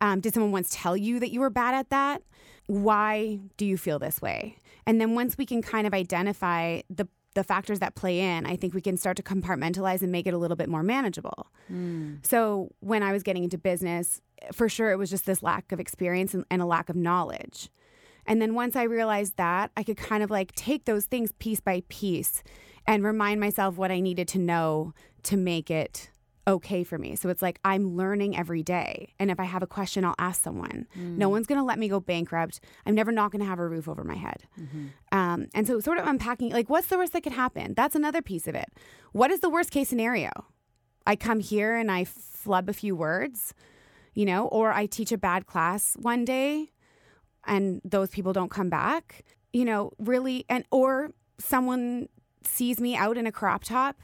Um, 0.00 0.20
did 0.20 0.34
someone 0.34 0.52
once 0.52 0.68
tell 0.70 0.96
you 0.96 1.18
that 1.20 1.30
you 1.30 1.40
were 1.40 1.50
bad 1.50 1.74
at 1.74 1.90
that? 1.90 2.22
Why 2.66 3.40
do 3.56 3.66
you 3.66 3.76
feel 3.76 3.98
this 3.98 4.20
way? 4.20 4.58
And 4.86 5.00
then 5.00 5.14
once 5.14 5.38
we 5.38 5.46
can 5.46 5.62
kind 5.62 5.86
of 5.86 5.94
identify 5.94 6.82
the 6.90 7.08
the 7.34 7.42
factors 7.42 7.80
that 7.80 7.96
play 7.96 8.20
in, 8.20 8.46
I 8.46 8.54
think 8.54 8.74
we 8.74 8.80
can 8.80 8.96
start 8.96 9.16
to 9.16 9.22
compartmentalize 9.22 10.02
and 10.02 10.12
make 10.12 10.28
it 10.28 10.34
a 10.34 10.38
little 10.38 10.56
bit 10.56 10.68
more 10.68 10.84
manageable. 10.84 11.48
Hmm. 11.66 12.14
So 12.22 12.70
when 12.78 13.02
I 13.02 13.12
was 13.12 13.24
getting 13.24 13.42
into 13.42 13.58
business, 13.58 14.20
for 14.52 14.68
sure 14.68 14.92
it 14.92 14.96
was 14.96 15.10
just 15.10 15.26
this 15.26 15.42
lack 15.42 15.72
of 15.72 15.80
experience 15.80 16.32
and, 16.32 16.44
and 16.48 16.62
a 16.62 16.64
lack 16.66 16.88
of 16.88 16.94
knowledge. 16.94 17.70
And 18.26 18.40
then 18.40 18.54
once 18.54 18.76
I 18.76 18.84
realized 18.84 19.36
that, 19.36 19.70
I 19.76 19.82
could 19.82 19.96
kind 19.96 20.22
of 20.22 20.30
like 20.30 20.52
take 20.52 20.84
those 20.84 21.06
things 21.06 21.32
piece 21.38 21.60
by 21.60 21.82
piece 21.88 22.42
and 22.86 23.04
remind 23.04 23.40
myself 23.40 23.76
what 23.76 23.90
I 23.90 24.00
needed 24.00 24.28
to 24.28 24.38
know 24.38 24.94
to 25.24 25.36
make 25.36 25.70
it 25.70 26.10
okay 26.46 26.84
for 26.84 26.98
me. 26.98 27.16
So 27.16 27.28
it's 27.28 27.42
like 27.42 27.58
I'm 27.64 27.96
learning 27.96 28.36
every 28.36 28.62
day. 28.62 29.14
And 29.18 29.30
if 29.30 29.40
I 29.40 29.44
have 29.44 29.62
a 29.62 29.66
question, 29.66 30.04
I'll 30.04 30.14
ask 30.18 30.42
someone. 30.42 30.86
No 30.94 31.28
one's 31.28 31.46
going 31.46 31.58
to 31.58 31.64
let 31.64 31.78
me 31.78 31.88
go 31.88 32.00
bankrupt. 32.00 32.60
I'm 32.86 32.94
never 32.94 33.12
not 33.12 33.30
going 33.32 33.40
to 33.40 33.46
have 33.46 33.58
a 33.58 33.66
roof 33.66 33.88
over 33.88 34.04
my 34.04 34.16
head. 34.16 34.44
Um, 35.12 35.46
and 35.54 35.66
so, 35.66 35.80
sort 35.80 35.98
of 35.98 36.06
unpacking 36.06 36.50
like, 36.50 36.68
what's 36.68 36.88
the 36.88 36.98
worst 36.98 37.12
that 37.14 37.22
could 37.22 37.32
happen? 37.32 37.74
That's 37.74 37.94
another 37.94 38.22
piece 38.22 38.46
of 38.46 38.54
it. 38.54 38.68
What 39.12 39.30
is 39.30 39.40
the 39.40 39.48
worst 39.48 39.70
case 39.70 39.88
scenario? 39.88 40.30
I 41.06 41.16
come 41.16 41.40
here 41.40 41.76
and 41.76 41.90
I 41.90 42.04
flub 42.04 42.68
a 42.68 42.72
few 42.72 42.96
words, 42.96 43.54
you 44.14 44.24
know, 44.24 44.46
or 44.48 44.72
I 44.72 44.86
teach 44.86 45.12
a 45.12 45.18
bad 45.18 45.46
class 45.46 45.96
one 46.00 46.24
day 46.24 46.72
and 47.46 47.80
those 47.84 48.10
people 48.10 48.32
don't 48.32 48.50
come 48.50 48.70
back, 48.70 49.24
you 49.52 49.64
know, 49.64 49.92
really, 49.98 50.44
and 50.48 50.64
or 50.70 51.10
someone 51.38 52.08
sees 52.42 52.80
me 52.80 52.96
out 52.96 53.16
in 53.16 53.26
a 53.26 53.32
crop 53.32 53.64
top 53.64 53.96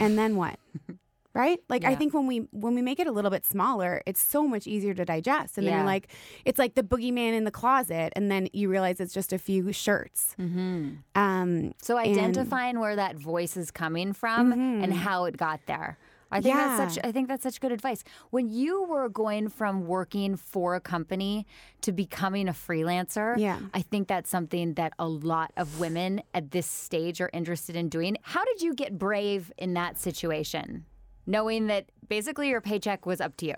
and 0.00 0.18
then 0.18 0.36
what? 0.36 0.58
right? 1.36 1.60
Like 1.68 1.84
I 1.84 1.94
think 1.94 2.14
when 2.14 2.26
we 2.26 2.38
when 2.50 2.74
we 2.74 2.82
make 2.82 2.98
it 2.98 3.06
a 3.06 3.12
little 3.12 3.30
bit 3.30 3.44
smaller, 3.44 4.02
it's 4.06 4.20
so 4.34 4.46
much 4.48 4.66
easier 4.66 4.94
to 4.94 5.04
digest. 5.04 5.58
And 5.58 5.66
then 5.66 5.74
you're 5.76 5.84
like, 5.94 6.08
it's 6.44 6.58
like 6.58 6.74
the 6.74 6.82
boogeyman 6.82 7.32
in 7.38 7.44
the 7.44 7.50
closet, 7.50 8.12
and 8.16 8.30
then 8.30 8.48
you 8.52 8.68
realize 8.70 9.00
it's 9.00 9.14
just 9.14 9.32
a 9.32 9.38
few 9.38 9.72
shirts. 9.72 10.34
Mm-hmm. 10.40 10.94
Um, 11.14 11.72
So 11.82 11.98
And- 11.98 12.08
identifying 12.18 12.80
where 12.80 12.96
that 12.96 13.16
voice 13.16 13.56
is 13.56 13.70
coming 13.70 14.12
from 14.12 14.52
and 14.82 14.92
how 14.92 15.26
it 15.26 15.36
got 15.36 15.60
there. 15.66 15.98
I 16.28 16.40
think 16.40 16.56
that's 16.56 16.94
such 16.94 17.04
I 17.06 17.12
think 17.12 17.28
that's 17.28 17.44
such 17.44 17.60
good 17.60 17.70
advice. 17.70 18.02
When 18.30 18.48
you 18.48 18.82
were 18.82 19.08
going 19.08 19.48
from 19.48 19.86
working 19.86 20.34
for 20.36 20.74
a 20.74 20.80
company 20.80 21.46
to 21.82 21.92
becoming 21.92 22.48
a 22.48 22.52
freelancer, 22.52 23.38
Yeah. 23.38 23.60
I 23.72 23.82
think 23.82 24.08
that's 24.08 24.28
something 24.28 24.74
that 24.74 24.92
a 24.98 25.06
lot 25.06 25.52
of 25.56 25.78
women 25.78 26.22
at 26.34 26.50
this 26.50 26.66
stage 26.66 27.20
are 27.20 27.30
interested 27.32 27.76
in 27.76 27.88
doing. 27.88 28.16
How 28.22 28.44
did 28.44 28.60
you 28.60 28.74
get 28.74 28.98
brave 28.98 29.52
in 29.56 29.74
that 29.74 30.00
situation? 30.00 30.84
Knowing 31.26 31.66
that 31.66 31.86
basically 32.08 32.48
your 32.48 32.60
paycheck 32.60 33.06
was 33.06 33.20
up 33.20 33.36
to 33.38 33.46
you. 33.46 33.54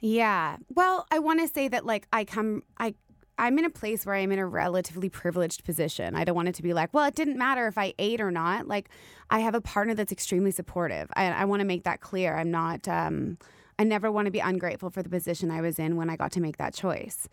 Yeah. 0.00 0.56
Well, 0.74 1.06
I 1.10 1.20
want 1.20 1.40
to 1.40 1.48
say 1.48 1.68
that 1.68 1.86
like 1.86 2.08
I 2.12 2.24
come 2.24 2.62
I 2.78 2.94
I'm 3.38 3.58
in 3.58 3.64
a 3.64 3.70
place 3.70 4.04
where 4.04 4.14
I'm 4.14 4.32
in 4.32 4.38
a 4.38 4.46
relatively 4.46 5.08
privileged 5.08 5.64
position. 5.64 6.14
I 6.14 6.24
don't 6.24 6.34
want 6.36 6.48
it 6.48 6.54
to 6.56 6.62
be 6.62 6.74
like, 6.74 6.92
well, 6.92 7.06
it 7.06 7.14
didn't 7.14 7.38
matter 7.38 7.66
if 7.66 7.78
I 7.78 7.94
ate 7.98 8.20
or 8.20 8.30
not. 8.30 8.66
Like 8.66 8.88
I 9.30 9.38
have 9.40 9.54
a 9.54 9.60
partner 9.60 9.94
that's 9.94 10.12
extremely 10.12 10.50
supportive. 10.50 11.08
I, 11.14 11.26
I 11.26 11.44
want 11.44 11.60
to 11.60 11.66
make 11.66 11.84
that 11.84 12.00
clear. 12.00 12.36
I'm 12.36 12.50
not 12.50 12.88
um 12.88 13.38
I 13.78 13.84
never 13.84 14.10
want 14.10 14.26
to 14.26 14.32
be 14.32 14.40
ungrateful 14.40 14.90
for 14.90 15.02
the 15.02 15.08
position 15.08 15.50
I 15.50 15.60
was 15.60 15.78
in 15.78 15.96
when 15.96 16.10
I 16.10 16.16
got 16.16 16.32
to 16.32 16.40
make 16.40 16.58
that 16.58 16.74
choice. 16.74 17.28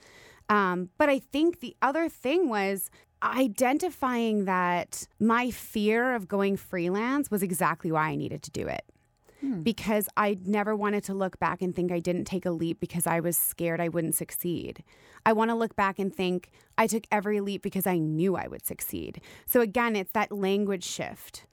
Um, 0.47 0.89
but 0.97 1.09
I 1.09 1.19
think 1.19 1.59
the 1.59 1.75
other 1.81 2.07
thing 2.07 2.49
was 2.49 2.89
identifying 3.21 4.45
that 4.45 5.07
my 5.19 5.51
fear 5.51 6.15
of 6.15 6.27
going 6.27 6.55
freelance 6.55 7.29
was 7.29 7.43
exactly 7.43 7.91
why 7.91 8.09
I 8.09 8.15
needed 8.15 8.41
to 8.43 8.51
do 8.51 8.67
it 8.67 8.83
Hmm. 9.41 9.61
because 9.61 10.09
I 10.17 10.37
never 10.43 10.75
wanted 10.75 11.05
to 11.05 11.13
look 11.13 11.39
back 11.39 11.61
and 11.61 11.73
think 11.73 11.93
I 11.93 11.99
didn't 11.99 12.25
take 12.25 12.45
a 12.45 12.51
leap 12.51 12.81
because 12.81 13.07
I 13.07 13.21
was 13.21 13.37
scared 13.37 13.79
I 13.79 13.87
wouldn't 13.87 14.15
succeed. 14.15 14.83
I 15.25 15.31
want 15.31 15.49
to 15.49 15.55
look 15.55 15.77
back 15.77 15.97
and 15.97 16.13
think 16.13 16.51
I 16.77 16.87
took 16.87 17.05
every 17.09 17.39
leap 17.39 17.61
because 17.61 17.87
I 17.87 17.99
knew 17.99 18.35
I 18.35 18.47
would 18.47 18.65
succeed. 18.65 19.21
So 19.45 19.61
again, 19.61 19.95
it's 19.95 20.11
that 20.11 20.31
language 20.33 20.83
shift 20.83 21.45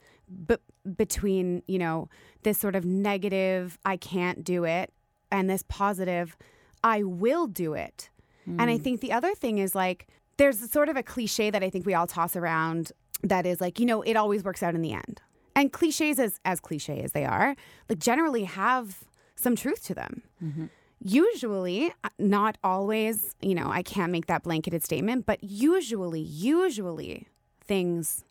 b- 0.48 0.56
between, 0.96 1.62
you 1.68 1.78
know, 1.78 2.08
this 2.42 2.58
sort 2.58 2.74
of 2.74 2.84
negative, 2.84 3.78
I 3.84 3.96
can't 3.96 4.42
do 4.42 4.64
it, 4.64 4.92
and 5.30 5.48
this 5.48 5.64
positive, 5.68 6.36
I 6.82 7.04
will 7.04 7.46
do 7.46 7.74
it. 7.74 8.10
And 8.46 8.62
I 8.62 8.76
hmm. 8.76 8.82
think 8.82 9.00
the 9.00 9.12
other 9.12 9.34
thing 9.34 9.58
is 9.58 9.74
like, 9.74 10.06
there's 10.36 10.70
sort 10.70 10.88
of 10.88 10.96
a 10.96 11.02
cliche 11.02 11.50
that 11.50 11.62
I 11.62 11.70
think 11.70 11.86
we 11.86 11.94
all 11.94 12.06
toss 12.06 12.36
around 12.36 12.92
that 13.22 13.46
is 13.46 13.60
like, 13.60 13.80
you 13.80 13.86
know, 13.86 14.02
it 14.02 14.14
always 14.16 14.44
works 14.44 14.62
out 14.62 14.74
in 14.74 14.82
the 14.82 14.92
end. 14.92 15.20
And 15.56 15.72
cliches, 15.72 16.20
as, 16.20 16.38
as 16.44 16.60
cliche 16.60 17.00
as 17.00 17.12
they 17.12 17.24
are, 17.24 17.56
like 17.88 17.98
generally 17.98 18.44
have 18.44 19.02
some 19.34 19.56
truth 19.56 19.82
to 19.86 19.94
them. 19.94 20.22
Mm-hmm. 20.44 20.66
Usually, 21.00 21.92
uh, 22.04 22.10
not 22.18 22.58
always, 22.62 23.34
you 23.40 23.54
know, 23.54 23.68
I 23.68 23.82
can't 23.82 24.12
make 24.12 24.26
that 24.26 24.42
blanketed 24.42 24.84
statement, 24.84 25.26
but 25.26 25.42
usually, 25.42 26.20
usually 26.20 27.26
things 27.64 28.24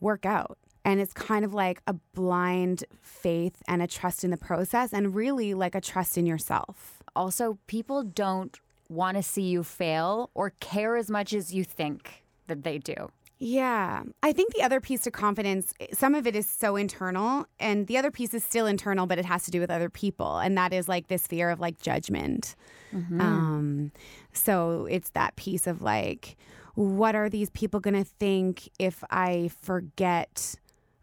work 0.00 0.26
out. 0.26 0.58
And 0.84 1.00
it's 1.00 1.12
kind 1.12 1.44
of 1.44 1.54
like 1.54 1.80
a 1.86 1.94
blind 2.14 2.84
faith 3.00 3.62
and 3.68 3.80
a 3.80 3.86
trust 3.86 4.24
in 4.24 4.30
the 4.30 4.36
process, 4.36 4.92
and 4.92 5.14
really 5.14 5.54
like 5.54 5.76
a 5.76 5.80
trust 5.80 6.18
in 6.18 6.26
yourself. 6.26 7.02
Also, 7.14 7.58
people 7.68 8.02
don't 8.02 8.58
want 8.88 9.16
to 9.16 9.22
see 9.22 9.42
you 9.42 9.62
fail 9.62 10.30
or 10.34 10.50
care 10.58 10.96
as 10.96 11.08
much 11.08 11.32
as 11.32 11.54
you 11.54 11.62
think 11.62 12.24
that 12.48 12.64
they 12.64 12.78
do. 12.78 13.10
Yeah. 13.44 14.04
I 14.22 14.32
think 14.32 14.54
the 14.54 14.62
other 14.62 14.80
piece 14.80 15.00
to 15.00 15.10
confidence, 15.10 15.74
some 15.92 16.14
of 16.14 16.28
it 16.28 16.36
is 16.36 16.48
so 16.48 16.76
internal, 16.76 17.44
and 17.58 17.88
the 17.88 17.98
other 17.98 18.12
piece 18.12 18.34
is 18.34 18.44
still 18.44 18.66
internal, 18.66 19.06
but 19.06 19.18
it 19.18 19.24
has 19.24 19.42
to 19.46 19.50
do 19.50 19.58
with 19.58 19.68
other 19.68 19.90
people. 19.90 20.38
And 20.38 20.56
that 20.56 20.72
is 20.72 20.88
like 20.88 21.08
this 21.08 21.26
fear 21.26 21.50
of 21.50 21.58
like 21.58 21.82
judgment. 21.82 22.54
Mm-hmm. 22.94 23.20
Um, 23.20 23.92
so 24.32 24.86
it's 24.88 25.10
that 25.10 25.34
piece 25.34 25.66
of 25.66 25.82
like, 25.82 26.36
what 26.76 27.16
are 27.16 27.28
these 27.28 27.50
people 27.50 27.80
going 27.80 27.96
to 27.96 28.08
think 28.08 28.68
if 28.78 29.02
I 29.10 29.50
forget 29.60 30.54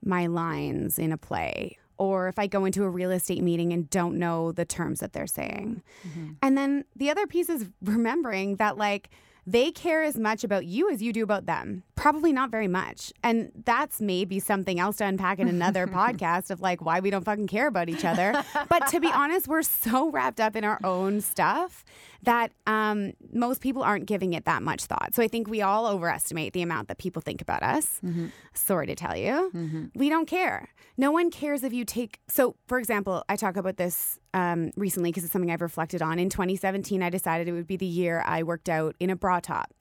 my 0.01 0.27
lines 0.27 0.98
in 0.98 1.12
a 1.12 1.17
play? 1.17 1.77
Or 1.98 2.29
if 2.29 2.39
I 2.39 2.48
go 2.48 2.63
into 2.63 2.86
a 2.86 2.89
real 2.89 3.12
estate 3.12 3.43
meeting 3.43 3.74
and 3.74 3.89
don't 3.89 4.17
know 4.17 4.53
the 4.53 4.63
terms 4.63 5.01
that 5.01 5.12
they're 5.12 5.27
saying. 5.27 5.84
Mm-hmm. 6.08 6.29
And 6.41 6.58
then 6.58 6.86
the 6.96 7.10
other 7.10 7.27
piece 7.27 7.50
is 7.50 7.65
remembering 7.84 8.55
that, 8.55 8.77
like, 8.77 9.10
they 9.51 9.72
care 9.72 10.03
as 10.03 10.15
much 10.15 10.44
about 10.44 10.65
you 10.65 10.91
as 10.91 11.01
you 11.01 11.12
do 11.12 11.24
about 11.24 11.48
them. 11.48 11.82
Probably 11.96 12.32
not 12.32 12.51
very 12.51 12.68
much. 12.68 13.12
And 13.24 13.51
that's 13.65 14.00
maybe 14.00 14.39
something 14.39 14.79
else 14.79 14.98
to 14.98 15.06
unpack 15.06 15.39
in 15.39 15.48
another 15.48 15.88
podcast 16.00 16.51
of 16.51 16.62
like 16.62 16.86
why 16.86 17.00
we 17.00 17.10
don't 17.10 17.25
fucking 17.25 17.48
care 17.48 17.65
about 17.65 17.89
each 17.89 18.06
other. 18.06 18.44
But 18.70 18.88
to 18.89 19.00
be 19.00 19.12
honest, 19.12 19.48
we're 19.48 19.63
so 19.63 20.12
wrapped 20.12 20.39
up 20.39 20.56
in 20.56 20.63
our 20.63 20.79
own 20.84 21.20
stuff 21.22 21.84
that 22.24 22.51
um, 22.68 23.13
most 23.34 23.62
people 23.62 23.82
aren't 23.82 24.06
giving 24.06 24.34
it 24.34 24.46
that 24.46 24.62
much 24.62 24.86
thought. 24.86 25.15
So 25.15 25.24
I 25.24 25.27
think 25.27 25.50
we 25.50 25.62
all 25.62 25.88
overestimate 25.88 26.53
the 26.53 26.62
amount 26.62 26.88
that 26.89 27.00
people 27.00 27.22
think 27.22 27.41
about 27.41 27.63
us. 27.63 28.00
Mm-hmm. 28.06 28.27
Sorry 28.53 28.86
to 28.88 28.96
tell 28.96 29.15
you, 29.15 29.51
mm-hmm. 29.53 29.86
we 29.96 30.10
don't 30.10 30.27
care. 30.27 30.70
No 30.98 31.12
one 31.12 31.32
cares 31.32 31.63
if 31.63 31.72
you 31.72 31.86
take. 31.86 32.20
So, 32.27 32.56
for 32.68 32.77
example, 32.77 33.24
I 33.29 33.38
talk 33.38 33.56
about 33.56 33.77
this 33.77 34.20
um, 34.34 34.72
recently 34.75 35.12
because 35.12 35.24
it's 35.24 35.32
something 35.32 35.50
I've 35.50 35.62
reflected 35.62 36.01
on. 36.01 36.20
In 36.20 36.29
2017, 36.29 37.01
I 37.01 37.10
decided 37.10 37.48
it 37.48 37.53
would 37.53 37.68
be 37.68 37.77
the 37.77 37.86
year 37.86 38.22
I 38.25 38.44
worked 38.44 38.68
out 38.68 38.96
in 39.00 39.10
a 39.10 39.15
bra 39.39 39.55
top. 39.55 39.74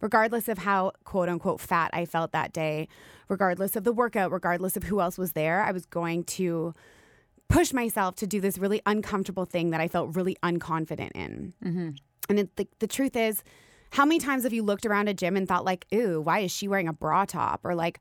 Regardless 0.00 0.48
of 0.48 0.58
how 0.58 0.92
quote 1.04 1.28
unquote 1.28 1.60
fat 1.60 1.90
I 1.92 2.04
felt 2.04 2.32
that 2.32 2.52
day, 2.52 2.88
regardless 3.28 3.76
of 3.76 3.84
the 3.84 3.92
workout, 3.92 4.32
regardless 4.32 4.76
of 4.76 4.84
who 4.84 5.00
else 5.00 5.16
was 5.16 5.32
there, 5.32 5.62
I 5.62 5.72
was 5.72 5.86
going 5.86 6.24
to 6.24 6.74
push 7.48 7.72
myself 7.72 8.16
to 8.16 8.26
do 8.26 8.40
this 8.40 8.58
really 8.58 8.82
uncomfortable 8.84 9.44
thing 9.44 9.70
that 9.70 9.80
I 9.80 9.88
felt 9.88 10.14
really 10.14 10.36
unconfident 10.42 11.12
in. 11.14 11.54
Mm-hmm. 11.64 11.90
And 12.28 12.38
it, 12.38 12.56
the, 12.56 12.66
the 12.80 12.86
truth 12.86 13.16
is, 13.16 13.42
how 13.92 14.04
many 14.04 14.18
times 14.18 14.42
have 14.42 14.52
you 14.52 14.62
looked 14.62 14.84
around 14.84 15.08
a 15.08 15.14
gym 15.14 15.36
and 15.36 15.46
thought 15.46 15.64
like, 15.64 15.86
"Ooh, 15.94 16.20
why 16.20 16.40
is 16.40 16.50
she 16.50 16.68
wearing 16.68 16.88
a 16.88 16.92
bra 16.92 17.24
top?" 17.24 17.60
Or 17.64 17.74
like, 17.74 18.00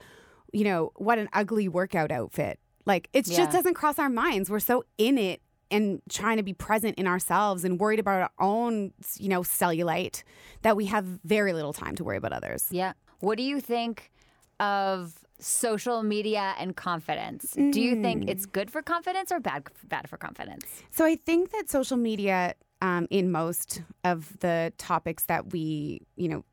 you 0.52 0.64
know, 0.64 0.92
what 0.96 1.20
an 1.20 1.30
ugly 1.34 1.68
workout 1.68 2.12
outfit. 2.12 2.60
Like 2.86 3.10
it 3.14 3.28
yeah. 3.28 3.38
just 3.38 3.52
doesn't 3.52 3.76
cross 3.76 4.00
our 4.00 4.10
minds. 4.10 4.50
We're 4.50 4.60
so 4.60 4.84
in 4.98 5.18
it 5.18 5.42
and 5.72 6.02
trying 6.10 6.38
to 6.38 6.44
be 6.44 6.54
present 6.54 6.98
in 6.98 7.08
ourselves 7.08 7.64
and 7.64 7.80
worried 7.80 8.00
about 8.00 8.22
our 8.22 8.32
own, 8.40 8.94
you 9.18 9.30
know, 9.30 9.42
cellulite 9.42 10.24
that 10.62 10.76
we 10.76 10.86
have 10.86 11.06
very 11.24 11.54
little 11.54 11.74
time 11.74 11.96
to 11.96 12.04
worry 12.04 12.18
about 12.18 12.34
others. 12.34 12.68
Yeah. 12.72 12.94
What 13.20 13.38
do 13.38 13.44
you 13.44 13.60
think 13.60 14.12
of 14.60 15.24
social 15.40 16.04
media 16.04 16.54
and 16.58 16.76
confidence. 16.76 17.54
Mm. 17.58 17.72
Do 17.72 17.82
you 17.82 18.02
think 18.02 18.24
mm. 18.24 18.30
it's 18.30 18.46
good 18.46 18.72
for 18.72 18.82
confidence 18.82 19.32
or 19.32 19.40
bad 19.40 19.68
bad 19.86 20.10
for 20.10 20.18
confidence? 20.18 20.66
So 20.92 21.06
I 21.06 21.16
think 21.16 21.52
that 21.52 21.70
social 21.70 21.98
media, 21.98 22.56
um, 22.82 23.08
in 23.10 23.32
most 23.32 23.82
of 24.04 24.40
the 24.40 24.72
topics 24.78 25.26
that 25.26 25.52
we, 25.52 26.02
you 26.16 26.30
know, 26.30 26.46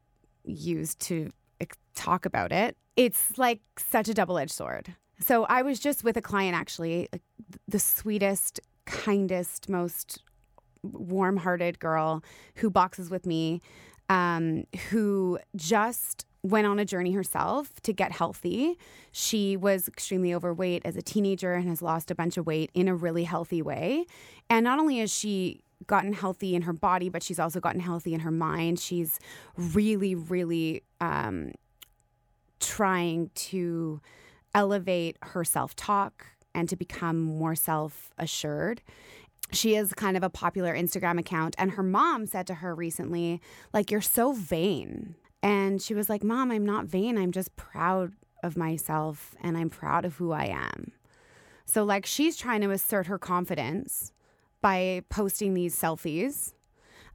use 0.44 0.94
to 0.96 1.30
talk 1.94 2.24
about 2.24 2.52
it, 2.52 2.76
it's 2.96 3.36
like 3.38 3.60
such 3.76 4.08
a 4.08 4.14
double 4.14 4.38
edged 4.38 4.52
sword. 4.52 4.94
So 5.20 5.44
I 5.44 5.62
was 5.62 5.78
just 5.78 6.02
with 6.02 6.16
a 6.16 6.22
client 6.22 6.56
actually, 6.56 7.08
like 7.12 7.22
the 7.68 7.78
sweetest, 7.78 8.60
kindest, 8.90 9.68
most 9.68 10.22
warm 10.82 11.38
hearted 11.38 11.78
girl 11.78 12.22
who 12.56 12.70
boxes 12.70 13.10
with 13.10 13.26
me, 13.26 13.60
um, 14.08 14.64
who 14.90 15.38
just 15.56 16.26
went 16.42 16.66
on 16.66 16.78
a 16.78 16.84
journey 16.84 17.12
herself 17.12 17.80
to 17.82 17.92
get 17.92 18.12
healthy. 18.12 18.78
She 19.12 19.56
was 19.56 19.86
extremely 19.86 20.34
overweight 20.34 20.82
as 20.84 20.96
a 20.96 21.02
teenager 21.02 21.52
and 21.52 21.68
has 21.68 21.82
lost 21.82 22.10
a 22.10 22.14
bunch 22.14 22.36
of 22.36 22.46
weight 22.46 22.70
in 22.72 22.88
a 22.88 22.94
really 22.94 23.24
healthy 23.24 23.60
way. 23.60 24.06
And 24.48 24.64
not 24.64 24.78
only 24.78 24.98
has 24.98 25.12
she 25.12 25.60
gotten 25.86 26.12
healthy 26.12 26.54
in 26.54 26.62
her 26.62 26.72
body, 26.72 27.08
but 27.08 27.22
she's 27.22 27.38
also 27.38 27.60
gotten 27.60 27.80
healthy 27.80 28.14
in 28.14 28.20
her 28.20 28.30
mind. 28.30 28.78
She's 28.78 29.18
really, 29.56 30.14
really 30.14 30.82
um, 31.00 31.52
trying 32.58 33.30
to 33.34 34.00
elevate 34.54 35.16
her 35.22 35.44
self 35.44 35.76
talk 35.76 36.26
and 36.54 36.68
to 36.68 36.76
become 36.76 37.20
more 37.20 37.54
self 37.54 38.10
assured 38.18 38.82
she 39.52 39.74
is 39.74 39.92
kind 39.92 40.16
of 40.16 40.22
a 40.22 40.30
popular 40.30 40.74
Instagram 40.74 41.18
account. 41.18 41.54
And 41.58 41.72
her 41.72 41.82
mom 41.82 42.26
said 42.26 42.46
to 42.48 42.54
her 42.54 42.74
recently, 42.74 43.40
like, 43.72 43.90
you're 43.90 44.00
so 44.00 44.32
vain. 44.32 45.16
And 45.42 45.80
she 45.80 45.94
was 45.94 46.08
like, 46.08 46.22
Mom, 46.22 46.50
I'm 46.50 46.66
not 46.66 46.86
vain. 46.86 47.16
I'm 47.16 47.32
just 47.32 47.56
proud 47.56 48.12
of 48.42 48.56
myself 48.56 49.34
and 49.42 49.56
I'm 49.56 49.70
proud 49.70 50.04
of 50.04 50.16
who 50.16 50.32
I 50.32 50.44
am. 50.44 50.92
So, 51.64 51.84
like, 51.84 52.04
she's 52.06 52.36
trying 52.36 52.60
to 52.62 52.70
assert 52.70 53.06
her 53.06 53.18
confidence 53.18 54.12
by 54.60 55.02
posting 55.08 55.54
these 55.54 55.78
selfies 55.78 56.52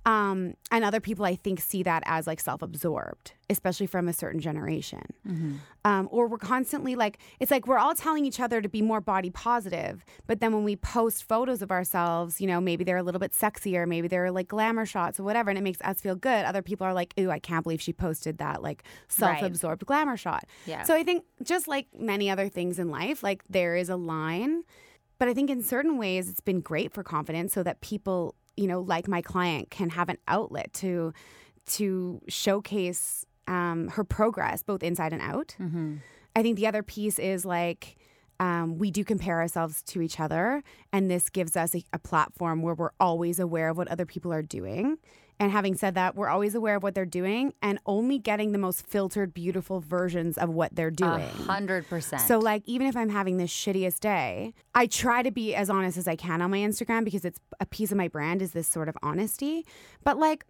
um, 0.05 0.53
and 0.69 0.85
other 0.85 1.00
people, 1.00 1.25
I 1.25 1.35
think, 1.35 1.59
see 1.59 1.81
that 1.83 2.03
as 2.05 2.27
like 2.27 2.39
self 2.39 2.62
absorbed, 2.62 3.33
especially 3.50 3.88
from 3.88 4.07
a 4.07 4.13
certain 4.13 4.39
generation. 4.39 5.01
Mm-hmm. 5.27 5.55
Um, 5.83 6.07
or 6.12 6.27
we're 6.27 6.38
constantly 6.38 6.95
like, 6.95 7.17
it's 7.39 7.50
like 7.50 7.65
we're 7.65 7.79
all 7.79 7.95
telling 7.95 8.24
each 8.24 8.39
other 8.39 8.62
to 8.62 8.69
be 8.69 8.83
more 8.83 9.01
body 9.01 9.31
positive. 9.31 10.05
But 10.27 10.41
then 10.41 10.53
when 10.53 10.63
we 10.63 10.75
post 10.75 11.27
photos 11.27 11.63
of 11.63 11.71
ourselves, 11.71 12.39
you 12.39 12.45
know, 12.45 12.62
maybe 12.62 12.83
they're 12.83 12.97
a 12.97 13.03
little 13.03 13.19
bit 13.19 13.31
sexier, 13.31 13.88
maybe 13.88 14.07
they're 14.07 14.29
like 14.29 14.47
glamour 14.47 14.85
shots 14.85 15.19
or 15.19 15.24
whatever, 15.24 15.50
and 15.50 15.57
it 15.57 15.63
makes 15.63 15.81
us 15.81 16.01
feel 16.01 16.15
good. 16.15 16.45
Other 16.45 16.62
people 16.62 16.85
are 16.85 16.93
like, 16.93 17.13
ooh, 17.19 17.31
I 17.31 17.39
can't 17.39 17.63
believe 17.63 17.81
she 17.81 17.93
posted 17.93 18.38
that 18.38 18.62
like 18.62 18.83
self 19.07 19.41
absorbed 19.41 19.81
right. 19.83 19.88
glamour 19.88 20.17
shot. 20.17 20.45
Yeah. 20.67 20.83
So 20.83 20.93
I 20.93 21.03
think 21.03 21.24
just 21.41 21.67
like 21.67 21.88
many 21.97 22.29
other 22.29 22.47
things 22.47 22.77
in 22.77 22.89
life, 22.89 23.24
like 23.24 23.43
there 23.50 23.75
is 23.75 23.89
a 23.89 23.95
line. 23.95 24.63
But 25.17 25.29
I 25.29 25.33
think 25.33 25.50
in 25.50 25.63
certain 25.63 25.97
ways, 25.97 26.29
it's 26.29 26.41
been 26.41 26.59
great 26.59 26.91
for 26.91 27.01
confidence 27.01 27.53
so 27.53 27.63
that 27.63 27.79
people 27.81 28.35
you 28.57 28.67
know, 28.67 28.81
like 28.81 29.07
my 29.07 29.21
client 29.21 29.69
can 29.69 29.89
have 29.89 30.09
an 30.09 30.17
outlet 30.27 30.74
to 30.74 31.13
to 31.67 32.21
showcase 32.27 33.25
um, 33.47 33.88
her 33.89 34.03
progress 34.03 34.63
both 34.63 34.83
inside 34.83 35.13
and 35.13 35.21
out. 35.21 35.55
Mm-hmm. 35.59 35.95
I 36.35 36.41
think 36.41 36.57
the 36.57 36.67
other 36.67 36.83
piece 36.83 37.17
is 37.17 37.45
like 37.45 37.97
um, 38.39 38.77
we 38.77 38.91
do 38.91 39.03
compare 39.03 39.39
ourselves 39.39 39.81
to 39.83 40.01
each 40.01 40.19
other, 40.19 40.63
and 40.91 41.09
this 41.09 41.29
gives 41.29 41.55
us 41.55 41.75
a, 41.75 41.83
a 41.93 41.99
platform 41.99 42.61
where 42.61 42.73
we're 42.73 42.91
always 42.99 43.39
aware 43.39 43.69
of 43.69 43.77
what 43.77 43.87
other 43.87 44.05
people 44.05 44.33
are 44.33 44.41
doing 44.41 44.97
and 45.39 45.51
having 45.51 45.75
said 45.75 45.95
that, 45.95 46.15
we're 46.15 46.29
always 46.29 46.55
aware 46.55 46.77
of 46.77 46.83
what 46.83 46.95
they're 46.95 47.05
doing 47.05 47.53
and 47.61 47.79
only 47.85 48.17
getting 48.17 48.53
the 48.53 48.57
most 48.57 48.87
filtered, 48.87 49.33
beautiful 49.33 49.81
versions 49.81 50.37
of 50.37 50.49
what 50.49 50.73
they're 50.75 50.91
doing. 50.91 51.23
A 51.23 51.43
hundred 51.43 51.89
percent. 51.89 52.21
So, 52.21 52.39
like, 52.39 52.63
even 52.65 52.87
if 52.87 52.95
I'm 52.95 53.09
having 53.09 53.37
the 53.37 53.43
shittiest 53.43 53.99
day, 53.99 54.53
I 54.73 54.87
try 54.87 55.23
to 55.23 55.31
be 55.31 55.53
as 55.53 55.69
honest 55.69 55.97
as 55.97 56.07
I 56.07 56.15
can 56.15 56.41
on 56.41 56.51
my 56.51 56.59
Instagram 56.59 57.03
because 57.03 57.25
it's 57.25 57.39
a 57.59 57.65
piece 57.65 57.91
of 57.91 57.97
my 57.97 58.07
brand 58.07 58.41
is 58.41 58.53
this 58.53 58.67
sort 58.67 58.87
of 58.87 58.97
honesty. 59.03 59.65
But, 60.03 60.17
like, 60.17 60.45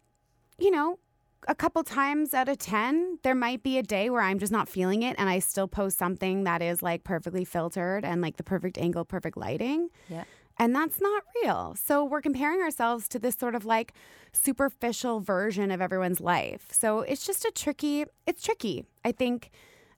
you 0.59 0.69
know, 0.69 0.99
a 1.47 1.55
couple 1.55 1.83
times 1.83 2.33
out 2.33 2.49
of 2.49 2.57
10, 2.57 3.19
there 3.23 3.35
might 3.35 3.63
be 3.63 3.77
a 3.77 3.83
day 3.83 4.09
where 4.09 4.21
I'm 4.21 4.39
just 4.39 4.51
not 4.51 4.67
feeling 4.67 5.03
it 5.03 5.15
and 5.17 5.29
I 5.29 5.39
still 5.39 5.67
post 5.67 5.97
something 5.97 6.43
that 6.43 6.61
is 6.61 6.81
like 6.81 7.03
perfectly 7.03 7.45
filtered 7.45 8.03
and 8.05 8.21
like 8.21 8.37
the 8.37 8.43
perfect 8.43 8.77
angle, 8.77 9.05
perfect 9.05 9.37
lighting. 9.37 9.89
Yeah. 10.09 10.23
And 10.57 10.73
that's 10.73 11.01
not 11.01 11.23
real. 11.43 11.75
So 11.77 12.03
we're 12.03 12.21
comparing 12.21 12.61
ourselves 12.61 13.07
to 13.09 13.19
this 13.19 13.35
sort 13.35 13.55
of 13.55 13.65
like 13.65 13.93
superficial 14.31 15.19
version 15.19 15.69
of 15.71 15.81
everyone's 15.81 16.21
life. 16.21 16.67
So 16.71 17.01
it's 17.01 17.25
just 17.25 17.43
a 17.45 17.51
tricky, 17.53 18.05
it's 18.25 18.41
tricky. 18.41 18.85
I 19.03 19.11
think, 19.11 19.51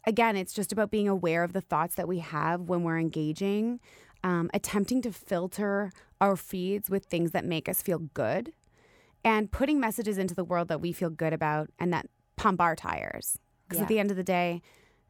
again, 0.06 0.36
it's 0.36 0.54
just 0.54 0.72
about 0.72 0.90
being 0.90 1.08
aware 1.08 1.44
of 1.44 1.54
the 1.54 1.62
thoughts 1.62 1.96
that 1.96 2.08
we 2.08 2.20
have 2.20 2.62
when 2.62 2.84
we're 2.84 2.98
engaging, 2.98 3.80
um, 4.24 4.50
attempting 4.54 5.02
to 5.04 5.12
filter 5.12 5.92
our 6.20 6.36
feeds 6.36 6.90
with 6.90 7.06
things 7.06 7.32
that 7.32 7.46
make 7.46 7.70
us 7.70 7.82
feel 7.82 8.00
good, 8.00 8.52
and 9.28 9.52
putting 9.52 9.78
messages 9.78 10.18
into 10.18 10.34
the 10.34 10.46
world 10.46 10.70
that 10.70 10.80
we 10.80 10.94
feel 10.94 11.10
good 11.10 11.34
about 11.34 11.70
and 11.80 11.92
that 11.92 12.08
pump 12.38 12.62
our 12.62 12.78
tires. 12.78 13.38
Because 13.68 13.80
yeah. 13.80 13.84
at 13.84 13.90
the 13.90 14.00
end 14.00 14.10
of 14.10 14.16
the 14.16 14.24
day, 14.24 14.62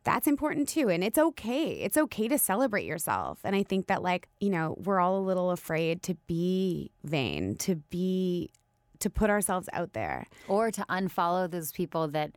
that's 0.03 0.25
important 0.25 0.67
too. 0.67 0.89
And 0.89 1.03
it's 1.03 1.19
okay. 1.19 1.73
It's 1.73 1.97
okay 1.97 2.27
to 2.27 2.39
celebrate 2.39 2.85
yourself. 2.85 3.39
And 3.43 3.55
I 3.55 3.61
think 3.61 3.85
that, 3.85 4.01
like, 4.01 4.27
you 4.39 4.49
know, 4.49 4.75
we're 4.83 4.99
all 4.99 5.19
a 5.19 5.21
little 5.21 5.51
afraid 5.51 6.01
to 6.03 6.15
be 6.25 6.89
vain, 7.03 7.57
to 7.57 7.75
be, 7.75 8.49
to 8.97 9.09
put 9.11 9.29
ourselves 9.29 9.69
out 9.71 9.93
there. 9.93 10.25
Or 10.47 10.71
to 10.71 10.83
unfollow 10.89 11.51
those 11.51 11.71
people 11.71 12.07
that 12.07 12.31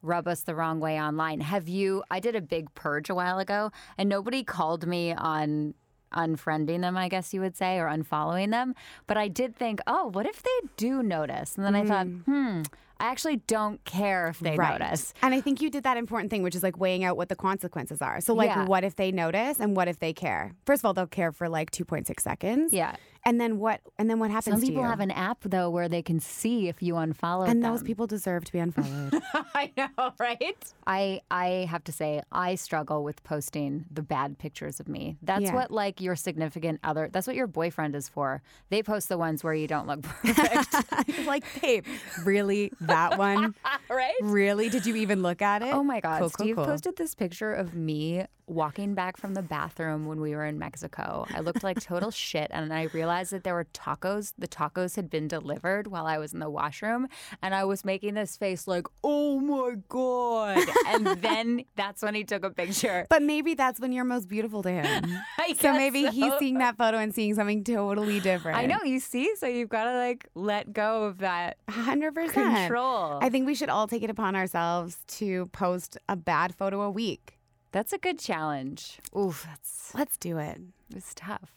rub 0.00 0.26
us 0.26 0.40
the 0.40 0.54
wrong 0.54 0.80
way 0.80 0.98
online. 0.98 1.40
Have 1.42 1.68
you? 1.68 2.02
I 2.10 2.18
did 2.18 2.34
a 2.34 2.40
big 2.40 2.72
purge 2.74 3.10
a 3.10 3.14
while 3.14 3.38
ago, 3.38 3.72
and 3.98 4.08
nobody 4.08 4.42
called 4.42 4.86
me 4.86 5.12
on 5.12 5.74
unfriending 6.16 6.80
them, 6.80 6.96
I 6.96 7.08
guess 7.08 7.32
you 7.34 7.40
would 7.40 7.56
say, 7.56 7.78
or 7.78 7.86
unfollowing 7.86 8.50
them. 8.50 8.74
But 9.06 9.16
I 9.16 9.28
did 9.28 9.54
think, 9.56 9.80
oh, 9.86 10.08
what 10.08 10.26
if 10.26 10.42
they 10.42 10.68
do 10.76 11.02
notice? 11.02 11.56
And 11.56 11.64
then 11.64 11.74
I 11.74 11.84
thought, 11.84 12.06
hmm, 12.06 12.62
I 12.98 13.06
actually 13.08 13.36
don't 13.46 13.84
care 13.84 14.28
if 14.28 14.38
they 14.38 14.56
right. 14.56 14.80
notice. 14.80 15.12
And 15.22 15.34
I 15.34 15.40
think 15.42 15.60
you 15.60 15.68
did 15.70 15.84
that 15.84 15.98
important 15.98 16.30
thing, 16.30 16.42
which 16.42 16.54
is 16.54 16.62
like 16.62 16.78
weighing 16.78 17.04
out 17.04 17.16
what 17.16 17.28
the 17.28 17.36
consequences 17.36 18.00
are. 18.00 18.20
So, 18.22 18.32
like, 18.32 18.48
Yeah. 18.48 18.64
what 18.64 18.84
if 18.84 18.96
they 18.96 19.12
notice 19.12 19.60
and 19.60 19.76
what 19.76 19.86
if 19.86 19.98
they 19.98 20.14
care? 20.14 20.54
First 20.64 20.80
of 20.80 20.86
all, 20.86 20.94
they'll 20.94 21.06
care 21.06 21.30
for 21.30 21.48
like 21.48 21.70
2.6 21.70 22.20
seconds. 22.22 22.72
Yeah. 22.72 22.96
And 23.26 23.38
then 23.40 23.58
what? 23.58 23.80
And 23.98 24.08
then 24.08 24.18
what 24.20 24.30
happens 24.30 24.54
Some 24.54 24.60
to 24.60 24.66
people 24.66 24.82
you? 24.84 24.88
have 24.88 25.00
an 25.00 25.10
app 25.10 25.38
though 25.42 25.68
where 25.68 25.88
they 25.88 26.00
can 26.00 26.20
see 26.20 26.68
if 26.68 26.80
you 26.82 26.94
unfollow 26.94 27.48
and 27.48 27.62
them. 27.62 27.72
those 27.72 27.82
people 27.82 28.06
deserve 28.06 28.44
to 28.46 28.52
be 28.52 28.58
unfollowed. 28.60 29.20
I 29.54 29.72
know, 29.76 30.12
right? 30.18 30.56
I 30.86 31.20
I 31.30 31.66
have 31.68 31.82
to 31.84 31.92
say 31.92 32.22
I 32.30 32.54
struggle 32.54 33.02
with 33.02 33.22
posting 33.24 33.84
the 33.90 34.00
bad 34.02 34.38
pictures 34.38 34.78
of 34.80 34.88
me. 34.88 35.16
That's 35.22 35.42
Yeah. 35.42 35.54
what 35.56 35.70
like 35.72 36.00
your 36.00 36.14
significant 36.16 36.78
other. 36.84 37.08
That's 37.12 37.26
what 37.26 37.34
your 37.36 37.48
boyfriend 37.48 37.96
is 37.96 38.08
for. 38.08 38.42
They 38.70 38.82
post 38.82 39.08
the 39.08 39.18
ones 39.18 39.42
where 39.42 39.54
you 39.54 39.66
don't 39.66 39.88
look 39.88 40.02
perfect, 40.24 41.26
like, 41.26 41.44
babe, 41.60 41.84
really? 42.24 42.72
That 42.80 43.18
one? 43.18 43.54
right? 43.90 44.14
Really? 44.22 44.68
Did 44.68 44.86
you 44.86 44.94
even 44.96 45.22
look 45.22 45.42
at 45.42 45.62
it? 45.62 45.74
Oh 45.74 45.82
my 45.82 45.98
God. 46.00 46.20
Cool, 46.20 46.30
cool, 46.30 46.44
Steve 46.46 46.56
cool. 46.56 46.64
posted 46.66 46.96
this 46.96 47.14
picture 47.16 47.52
of 47.52 47.74
me 47.74 48.24
walking 48.48 48.94
back 48.94 49.16
from 49.16 49.34
the 49.34 49.42
bathroom 49.42 50.06
when 50.06 50.20
we 50.20 50.32
were 50.32 50.44
in 50.44 50.56
Mexico. 50.56 51.26
I 51.34 51.40
looked 51.40 51.64
like 51.64 51.80
total 51.82 52.12
shit. 52.12 52.46
And 52.52 52.72
I 52.72 52.84
realized 52.92 53.15
that 53.30 53.44
there 53.44 53.54
were 53.54 53.64
tacos. 53.72 54.32
The 54.38 54.48
tacos 54.48 54.96
had 54.96 55.10
been 55.10 55.28
delivered 55.28 55.86
while 55.88 56.06
I 56.06 56.18
was 56.18 56.32
in 56.32 56.38
the 56.40 56.50
washroom. 56.50 57.08
And 57.42 57.54
I 57.54 57.64
was 57.64 57.84
making 57.84 58.14
this 58.14 58.36
face 58.36 58.66
like, 58.66 58.86
oh 59.02 59.40
my 59.40 59.76
God. 59.88 60.58
And 60.88 61.06
then 61.22 61.64
that's 61.76 62.02
when 62.02 62.14
he 62.14 62.24
took 62.24 62.44
a 62.44 62.50
picture. 62.50 63.06
But 63.08 63.22
maybe 63.22 63.54
that's 63.54 63.80
when 63.80 63.92
you're 63.92 64.04
most 64.04 64.28
beautiful 64.28 64.62
to 64.62 64.70
him. 64.70 65.04
So 65.60 65.72
maybe 65.72 66.06
he's 66.08 66.32
seeing 66.38 66.58
that 66.58 66.76
photo 66.76 66.98
and 66.98 67.14
seeing 67.14 67.34
something 67.34 67.62
totally 67.62 68.18
different. 68.20 68.58
I 68.58 68.66
know, 68.66 68.78
you 68.84 68.98
see? 68.98 69.34
So 69.36 69.46
you've 69.46 69.68
got 69.68 69.84
to 69.84 69.92
like 69.96 70.28
let 70.34 70.72
go 70.72 71.04
of 71.04 71.18
that 71.18 71.58
100%. 71.68 72.32
control. 72.32 73.18
I 73.22 73.30
think 73.30 73.46
we 73.46 73.54
should 73.54 73.68
all 73.68 73.86
take 73.86 74.02
it 74.02 74.10
upon 74.10 74.34
ourselves 74.36 74.98
to 75.18 75.46
post 75.46 75.98
a 76.08 76.16
bad 76.16 76.54
photo 76.54 76.82
a 76.82 76.90
week. 76.90 77.38
That's 77.72 77.92
a 77.92 77.98
good 77.98 78.18
challenge. 78.18 78.98
Oof, 79.16 79.44
that's 79.46 79.94
Let's 79.94 80.16
do 80.16 80.38
it. 80.38 80.60
it's 80.94 81.14
tough. 81.14 81.52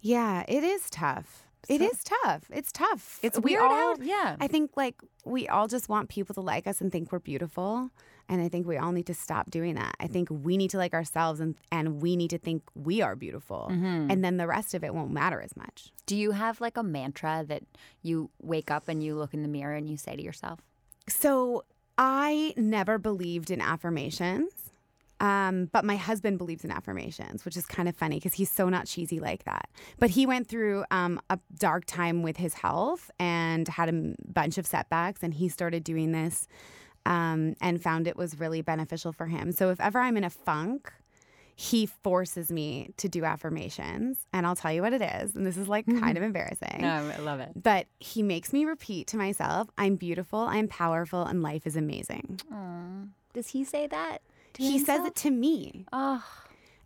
Yeah, 0.00 0.44
it 0.48 0.62
is 0.64 0.88
tough. 0.90 1.42
It 1.68 1.80
is 1.80 2.04
tough. 2.04 2.44
It's 2.52 2.70
tough. 2.70 3.18
It's 3.22 3.40
we 3.40 3.52
weird 3.52 3.64
all, 3.64 3.70
how- 3.70 3.96
yeah. 4.00 4.36
I 4.38 4.46
think 4.46 4.70
like 4.76 4.94
we 5.24 5.48
all 5.48 5.66
just 5.66 5.88
want 5.88 6.08
people 6.08 6.34
to 6.34 6.40
like 6.40 6.66
us 6.66 6.80
and 6.80 6.92
think 6.92 7.10
we're 7.10 7.18
beautiful. 7.18 7.90
And 8.28 8.40
I 8.40 8.48
think 8.48 8.66
we 8.66 8.76
all 8.76 8.92
need 8.92 9.06
to 9.06 9.14
stop 9.14 9.50
doing 9.50 9.74
that. 9.76 9.94
I 10.00 10.06
think 10.08 10.28
we 10.30 10.56
need 10.56 10.70
to 10.70 10.78
like 10.78 10.94
ourselves 10.94 11.38
and, 11.40 11.54
and 11.70 12.00
we 12.02 12.16
need 12.16 12.30
to 12.30 12.38
think 12.38 12.62
we 12.74 13.00
are 13.00 13.14
beautiful. 13.14 13.68
Mm-hmm. 13.70 14.10
And 14.10 14.24
then 14.24 14.36
the 14.36 14.46
rest 14.48 14.74
of 14.74 14.82
it 14.82 14.94
won't 14.94 15.12
matter 15.12 15.40
as 15.40 15.56
much. 15.56 15.92
Do 16.06 16.16
you 16.16 16.32
have 16.32 16.60
like 16.60 16.76
a 16.76 16.82
mantra 16.82 17.44
that 17.46 17.62
you 18.02 18.30
wake 18.42 18.70
up 18.70 18.88
and 18.88 19.02
you 19.02 19.14
look 19.16 19.32
in 19.34 19.42
the 19.42 19.48
mirror 19.48 19.74
and 19.74 19.88
you 19.88 19.96
say 19.96 20.16
to 20.16 20.22
yourself? 20.22 20.60
So 21.08 21.64
I 21.98 22.52
never 22.56 22.98
believed 22.98 23.50
in 23.50 23.60
affirmations. 23.60 24.50
Um, 25.18 25.66
but 25.72 25.84
my 25.84 25.96
husband 25.96 26.36
believes 26.38 26.62
in 26.64 26.70
affirmations, 26.70 27.44
which 27.44 27.56
is 27.56 27.64
kind 27.64 27.88
of 27.88 27.96
funny 27.96 28.16
because 28.16 28.34
he's 28.34 28.50
so 28.50 28.68
not 28.68 28.86
cheesy 28.86 29.18
like 29.18 29.44
that. 29.44 29.70
But 29.98 30.10
he 30.10 30.26
went 30.26 30.46
through 30.48 30.84
um, 30.90 31.20
a 31.30 31.38
dark 31.58 31.86
time 31.86 32.22
with 32.22 32.36
his 32.36 32.54
health 32.54 33.10
and 33.18 33.66
had 33.66 33.88
a 33.88 33.92
m- 33.92 34.16
bunch 34.26 34.58
of 34.58 34.66
setbacks, 34.66 35.22
and 35.22 35.32
he 35.32 35.48
started 35.48 35.84
doing 35.84 36.12
this 36.12 36.46
um, 37.06 37.54
and 37.62 37.82
found 37.82 38.06
it 38.06 38.16
was 38.16 38.38
really 38.38 38.60
beneficial 38.60 39.12
for 39.12 39.26
him. 39.26 39.52
So 39.52 39.70
if 39.70 39.80
ever 39.80 40.00
I'm 40.00 40.16
in 40.18 40.24
a 40.24 40.30
funk, 40.30 40.92
he 41.58 41.86
forces 41.86 42.52
me 42.52 42.90
to 42.98 43.08
do 43.08 43.24
affirmations, 43.24 44.18
and 44.34 44.46
I'll 44.46 44.56
tell 44.56 44.70
you 44.72 44.82
what 44.82 44.92
it 44.92 45.00
is. 45.00 45.34
And 45.34 45.46
this 45.46 45.56
is 45.56 45.66
like 45.68 45.86
kind 45.86 46.18
of 46.18 46.22
embarrassing. 46.22 46.82
No, 46.82 46.88
I 47.16 47.16
love 47.20 47.40
it. 47.40 47.52
But 47.62 47.86
he 47.98 48.22
makes 48.22 48.52
me 48.52 48.66
repeat 48.66 49.06
to 49.08 49.16
myself, 49.16 49.68
I'm 49.78 49.96
beautiful, 49.96 50.40
I'm 50.40 50.68
powerful, 50.68 51.22
and 51.22 51.42
life 51.42 51.66
is 51.66 51.74
amazing. 51.74 52.40
Does 53.32 53.48
he 53.48 53.64
say 53.64 53.86
that? 53.86 54.20
He 54.58 54.78
says 54.78 55.04
it 55.04 55.14
to 55.16 55.30
me. 55.30 55.86
Oh, 55.92 56.24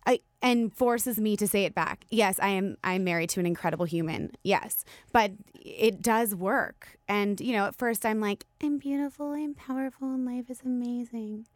I, 0.07 0.21
and 0.43 0.75
forces 0.75 1.19
me 1.19 1.37
to 1.37 1.47
say 1.47 1.65
it 1.65 1.75
back. 1.75 2.05
Yes, 2.11 2.39
I 2.41 2.49
am 2.49 2.77
I'm 2.83 3.05
married 3.05 3.31
to 3.31 3.41
an 3.41 3.47
incredible 3.47 3.85
human. 3.85 4.33
Yes. 4.43 4.85
But 5.13 5.33
it 5.55 6.01
does 6.03 6.35
work. 6.35 6.99
And 7.09 7.41
you 7.41 7.53
know, 7.53 7.67
at 7.67 7.75
first 7.77 8.07
I'm 8.07 8.21
like, 8.21 8.47
I'm 8.63 8.79
beautiful, 8.79 9.33
I'm 9.33 9.55
powerful, 9.55 10.09
and 10.09 10.25
life 10.25 10.49
is 10.51 10.61
amazing. 10.65 11.47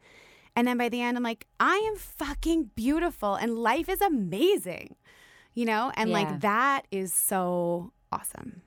And 0.55 0.67
then 0.67 0.77
by 0.77 0.89
the 0.89 1.01
end 1.01 1.17
I'm 1.17 1.23
like, 1.23 1.47
I 1.59 1.75
am 1.91 1.97
fucking 1.97 2.71
beautiful 2.75 3.35
and 3.35 3.57
life 3.57 3.89
is 3.89 3.99
amazing. 4.01 4.95
You 5.53 5.65
know? 5.65 5.91
And 5.97 6.11
Yeah. 6.11 6.13
like 6.21 6.39
that 6.41 6.83
is 6.91 7.13
so 7.13 7.91
awesome. 8.11 8.61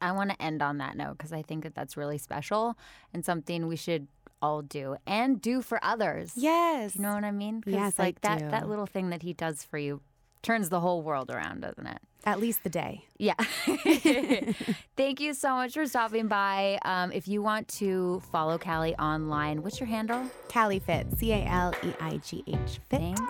I 0.00 0.12
want 0.12 0.30
to 0.30 0.40
end 0.40 0.62
on 0.62 0.78
that 0.78 0.96
note 0.96 1.16
because 1.18 1.32
I 1.32 1.42
think 1.42 1.64
that 1.64 1.74
that's 1.74 1.96
really 1.96 2.18
special 2.18 2.78
and 3.12 3.24
something 3.24 3.66
we 3.66 3.76
should 3.76 4.06
all 4.42 4.62
do 4.62 4.96
and 5.06 5.40
do 5.40 5.62
for 5.62 5.78
others. 5.82 6.32
Yes. 6.36 6.96
You 6.96 7.02
know 7.02 7.14
what 7.14 7.24
I 7.24 7.30
mean? 7.30 7.62
Yes, 7.66 7.94
I 7.98 8.04
like 8.04 8.20
that 8.22 8.38
do. 8.38 8.48
that 8.48 8.68
little 8.68 8.86
thing 8.86 9.10
that 9.10 9.22
he 9.22 9.32
does 9.32 9.62
for 9.62 9.78
you 9.78 10.00
turns 10.42 10.68
the 10.68 10.80
whole 10.80 11.02
world 11.02 11.30
around, 11.30 11.60
doesn't 11.60 11.86
it? 11.86 11.98
At 12.24 12.40
least 12.40 12.64
the 12.64 12.70
day. 12.70 13.04
Yeah. 13.18 13.34
Thank 14.96 15.20
you 15.20 15.32
so 15.34 15.54
much 15.54 15.74
for 15.74 15.86
stopping 15.86 16.26
by. 16.26 16.78
Um, 16.84 17.12
if 17.12 17.28
you 17.28 17.40
want 17.42 17.68
to 17.78 18.20
follow 18.32 18.58
Caleigh 18.58 18.94
online, 18.98 19.62
what's 19.62 19.78
your 19.78 19.88
handle? 19.88 20.22
Caleigh 20.48 20.82
Fit. 20.82 21.06
C 21.18 21.32
A 21.32 21.44
L 21.44 21.74
E 21.84 21.92
I 22.00 22.16
G 22.18 22.42
H 22.46 22.80
Fit. 22.88 23.00
Thanks. 23.00 23.22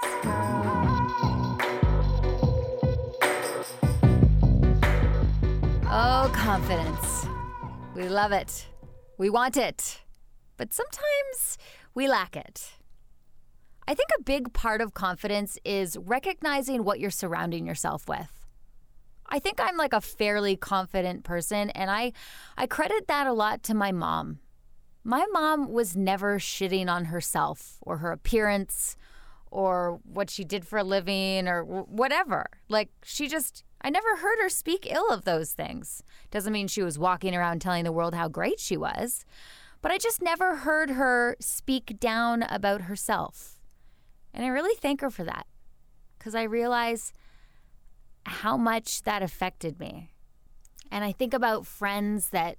Oh, 5.88 6.31
confidence. 6.35 7.27
We 7.95 8.09
love 8.09 8.33
it. 8.33 8.66
We 9.19 9.31
want 9.31 9.57
it. 9.57 10.01
But 10.57 10.73
sometimes 10.73 11.59
we 11.95 12.09
lack 12.09 12.37
it. 12.37 12.73
I 13.88 13.95
think 13.95 14.09
a 14.19 14.23
big 14.23 14.53
part 14.53 14.81
of 14.81 14.95
confidence 14.95 15.59
is 15.64 15.97
recognizing 15.97 16.83
what 16.83 16.99
you're 16.99 17.11
surrounding 17.11 17.66
yourself 17.66 18.09
with. 18.09 18.47
I 19.29 19.38
think 19.38 19.61
I'm 19.61 19.77
like 19.77 19.92
a 19.92 20.01
fairly 20.01 20.57
confident 20.57 21.25
person 21.25 21.71
and 21.71 21.90
I 21.90 22.12
I 22.57 22.66
credit 22.66 23.09
that 23.09 23.27
a 23.27 23.33
lot 23.33 23.62
to 23.64 23.75
my 23.75 23.92
mom. 23.92 24.40
My 25.05 25.27
mom 25.33 25.71
was 25.71 25.97
never 25.97 26.38
shitting 26.38 26.88
on 26.88 27.07
herself 27.07 27.79
or 27.83 27.99
her 27.99 28.12
appearance 28.12 28.97
or 29.51 30.01
what 30.05 30.31
she 30.31 30.45
did 30.45 30.66
for 30.66 30.79
a 30.79 30.85
living 30.85 31.49
or 31.49 31.64
whatever. 31.64 32.47
Like 32.69 32.90
she 33.05 33.29
just 33.29 33.64
I 33.81 33.90
never 33.90 34.16
heard 34.16 34.38
her 34.40 34.49
speak 34.49 34.87
ill 34.90 35.11
of 35.11 35.25
those 35.25 35.53
things. 35.53 36.03
Doesn't 36.31 36.53
mean 36.53 36.66
she 36.66 36.83
was 36.83 36.99
walking 36.99 37.37
around 37.37 37.61
telling 37.61 37.85
the 37.85 37.92
world 37.92 38.14
how 38.14 38.29
great 38.29 38.59
she 38.59 38.77
was, 38.77 39.25
but 39.83 39.93
I 39.93 39.99
just 39.99 40.23
never 40.23 40.57
heard 40.57 40.91
her 40.91 41.37
speak 41.41 41.99
down 42.01 42.43
about 42.43 42.83
herself. 42.83 43.61
And 44.35 44.45
I 44.45 44.49
really 44.49 44.77
thank 44.77 45.01
her 45.01 45.11
for 45.11 45.25
that 45.25 45.47
cuz 46.19 46.35
I 46.35 46.43
realize 46.43 47.12
how 48.27 48.57
much 48.57 49.03
that 49.03 49.23
affected 49.23 49.79
me. 49.79 50.11
And 50.91 51.05
I 51.05 51.12
think 51.12 51.33
about 51.33 51.67
friends 51.67 52.31
that 52.31 52.59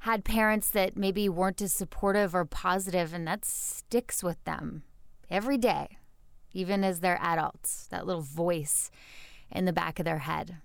had 0.00 0.24
parents 0.24 0.68
that 0.68 0.96
maybe 0.96 1.28
weren't 1.28 1.62
as 1.62 1.72
supportive 1.72 2.34
or 2.34 2.44
positive, 2.44 3.14
and 3.14 3.26
that 3.26 3.44
sticks 3.44 4.22
with 4.22 4.42
them 4.44 4.82
every 5.30 5.56
day, 5.56 5.96
even 6.52 6.84
as 6.84 7.00
they're 7.00 7.18
adults, 7.22 7.86
that 7.90 8.06
little 8.06 8.22
voice 8.22 8.90
in 9.50 9.64
the 9.64 9.72
back 9.72 9.98
of 9.98 10.04
their 10.04 10.18
head. 10.18 10.58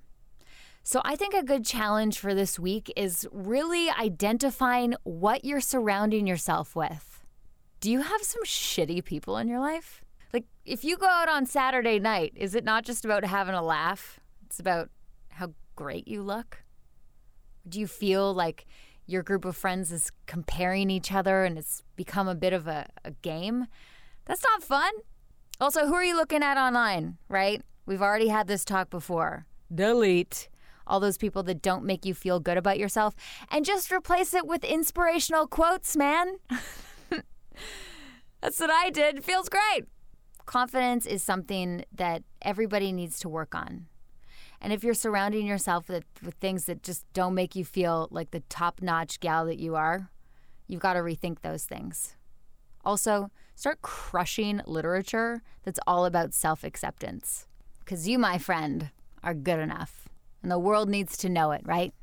So 0.83 1.01
I 1.05 1.15
think 1.15 1.33
a 1.33 1.43
good 1.43 1.65
challenge 1.65 2.17
for 2.17 2.33
this 2.33 2.57
week 2.57 2.91
is 2.95 3.27
really 3.31 3.89
identifying 3.89 4.95
what 5.03 5.45
you're 5.45 5.61
surrounding 5.61 6.25
yourself 6.25 6.75
with. 6.75 7.23
Do 7.79 7.91
you 7.91 8.01
have 8.01 8.21
some 8.23 8.43
shitty 8.43 9.03
people 9.05 9.37
in 9.37 9.47
your 9.47 9.59
life? 9.59 10.01
Like, 10.33 10.45
if 10.65 10.83
you 10.83 10.97
go 10.97 11.07
out 11.07 11.29
on 11.29 11.45
Saturday 11.45 11.99
night, 11.99 12.33
is 12.35 12.55
it 12.55 12.63
not 12.63 12.85
just 12.85 13.05
about 13.05 13.23
having 13.23 13.55
a 13.55 13.61
laugh? 13.61 14.19
It's 14.45 14.59
about 14.59 14.89
how 15.29 15.53
great 15.75 16.07
you 16.07 16.21
look? 16.21 16.63
Do 17.67 17.79
you 17.79 17.87
feel 17.87 18.33
like 18.33 18.65
your 19.05 19.23
group 19.23 19.45
of 19.45 19.55
friends 19.55 19.91
is 19.91 20.11
comparing 20.27 20.89
each 20.89 21.11
other 21.11 21.43
and 21.43 21.57
it's 21.57 21.83
become 21.95 22.27
a 22.27 22.35
bit 22.35 22.53
of 22.53 22.67
a, 22.67 22.87
a 23.03 23.11
game? 23.11 23.67
That's 24.25 24.43
not 24.43 24.63
fun. 24.63 24.91
Also, 25.61 25.87
who 25.87 25.93
are 25.93 26.03
you 26.03 26.15
looking 26.15 26.43
at 26.43 26.57
online, 26.57 27.17
right? 27.27 27.61
We've 27.85 28.01
already 28.01 28.27
had 28.27 28.47
this 28.47 28.63
talk 28.63 28.89
before. 28.89 29.45
Delete 29.73 30.49
all 30.89 30.99
those 30.99 31.17
people 31.17 31.43
that 31.43 31.61
don't 31.61 31.85
make 31.85 32.05
you 32.05 32.13
feel 32.13 32.39
good 32.39 32.57
about 32.57 32.79
yourself 32.79 33.15
and 33.51 33.63
just 33.63 33.91
replace 33.91 34.33
it 34.33 34.45
with 34.45 34.63
inspirational 34.63 35.47
quotes, 35.47 35.95
man. 35.95 36.37
That's 38.41 38.59
what 38.59 38.69
I 38.71 38.89
did. 38.89 39.23
Feels 39.23 39.49
great. 39.49 39.85
confidence 40.45 41.05
is 41.05 41.21
something 41.21 41.85
that 41.93 42.23
everybody 42.41 42.91
needs 42.91 43.19
to 43.19 43.29
work 43.29 43.53
on. 43.53 43.85
And 44.61 44.73
if 44.73 44.83
you're 44.83 44.93
surrounding 44.93 45.45
yourself 45.45 45.87
with, 45.87 46.05
with 46.23 46.33
things 46.35 46.65
that 46.65 46.83
just 46.83 47.05
don't 47.13 47.35
make 47.35 47.55
you 47.55 47.63
feel 47.63 48.07
like 48.11 48.31
the 48.31 48.41
top 48.49 48.81
notch 48.81 49.19
gal 49.19 49.45
that 49.45 49.59
you 49.59 49.75
are, 49.75 50.09
you've 50.67 50.81
got 50.81 50.93
to 50.93 50.99
rethink 50.99 51.41
those 51.41 51.63
things. 51.63 52.15
Also, 52.83 53.29
start 53.55 53.81
crushing 53.81 54.61
literature 54.65 55.41
that's 55.63 55.79
all 55.85 56.05
about 56.05 56.33
self 56.33 56.63
acceptance. 56.63 57.47
Because 57.79 58.07
you, 58.07 58.17
my 58.19 58.37
friend, 58.37 58.91
are 59.23 59.33
good 59.33 59.59
enough. 59.59 60.08
And 60.41 60.51
the 60.51 60.59
world 60.59 60.89
needs 60.89 61.17
to 61.17 61.29
know 61.29 61.51
it, 61.51 61.61
right? 61.65 61.93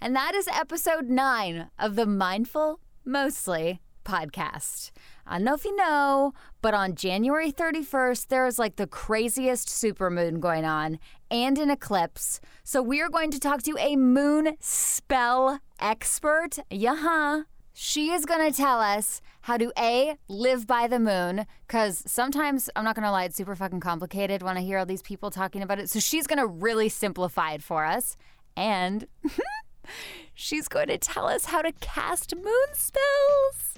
And 0.00 0.14
that 0.14 0.34
is 0.34 0.48
episode 0.48 1.08
nine 1.08 1.70
of 1.78 1.96
the 1.96 2.06
Mindful 2.06 2.80
Mostly 3.04 3.80
podcast. 4.04 4.90
I 5.26 5.36
don't 5.36 5.44
know 5.44 5.54
if 5.54 5.64
you 5.64 5.76
know, 5.76 6.32
but 6.62 6.72
on 6.72 6.94
January 6.94 7.52
31st, 7.52 8.28
there 8.28 8.46
is 8.46 8.58
like 8.58 8.76
the 8.76 8.86
craziest 8.86 9.68
supermoon 9.68 10.40
going 10.40 10.64
on 10.64 10.98
and 11.30 11.58
an 11.58 11.70
eclipse. 11.70 12.40
So 12.64 12.80
we 12.80 13.02
are 13.02 13.10
going 13.10 13.30
to 13.32 13.40
talk 13.40 13.62
to 13.64 13.76
a 13.78 13.96
moon 13.96 14.56
spell 14.60 15.60
expert. 15.78 16.58
Yeah, 16.70 17.42
she 17.74 18.10
is 18.10 18.24
going 18.24 18.50
to 18.50 18.56
tell 18.56 18.80
us 18.80 19.20
how 19.48 19.56
to 19.56 19.72
A, 19.78 20.14
live 20.28 20.66
by 20.66 20.86
the 20.88 20.98
moon, 20.98 21.46
because 21.66 22.02
sometimes, 22.06 22.68
I'm 22.76 22.84
not 22.84 22.94
going 22.94 23.04
to 23.04 23.10
lie, 23.10 23.24
it's 23.24 23.34
super 23.34 23.56
fucking 23.56 23.80
complicated 23.80 24.42
when 24.42 24.58
I 24.58 24.60
hear 24.60 24.76
all 24.76 24.84
these 24.84 25.00
people 25.00 25.30
talking 25.30 25.62
about 25.62 25.78
it. 25.78 25.88
So 25.88 26.00
she's 26.00 26.26
going 26.26 26.38
to 26.38 26.46
really 26.46 26.90
simplify 26.90 27.52
it 27.52 27.62
for 27.62 27.86
us. 27.86 28.18
And 28.58 29.06
she's 30.34 30.68
going 30.68 30.88
to 30.88 30.98
tell 30.98 31.26
us 31.26 31.46
how 31.46 31.62
to 31.62 31.72
cast 31.80 32.36
moon 32.36 32.68
spells. 32.74 33.74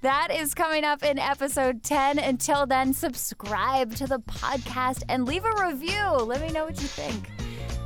That 0.00 0.28
is 0.30 0.54
coming 0.54 0.84
up 0.84 1.02
in 1.02 1.18
episode 1.18 1.82
10. 1.82 2.18
Until 2.18 2.64
then, 2.64 2.94
subscribe 2.94 3.94
to 3.96 4.06
the 4.06 4.20
podcast 4.20 5.02
and 5.10 5.26
leave 5.26 5.44
a 5.44 5.68
review. 5.68 6.08
Let 6.08 6.40
me 6.40 6.48
know 6.52 6.64
what 6.64 6.80
you 6.80 6.88
think. 6.88 7.28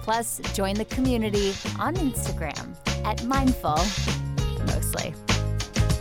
Plus, 0.03 0.41
join 0.55 0.77
the 0.77 0.85
community 0.85 1.55
on 1.81 1.97
Instagram 1.97 2.77
at 3.05 3.25
Mindful 3.25 3.79
mostly. 4.67 5.13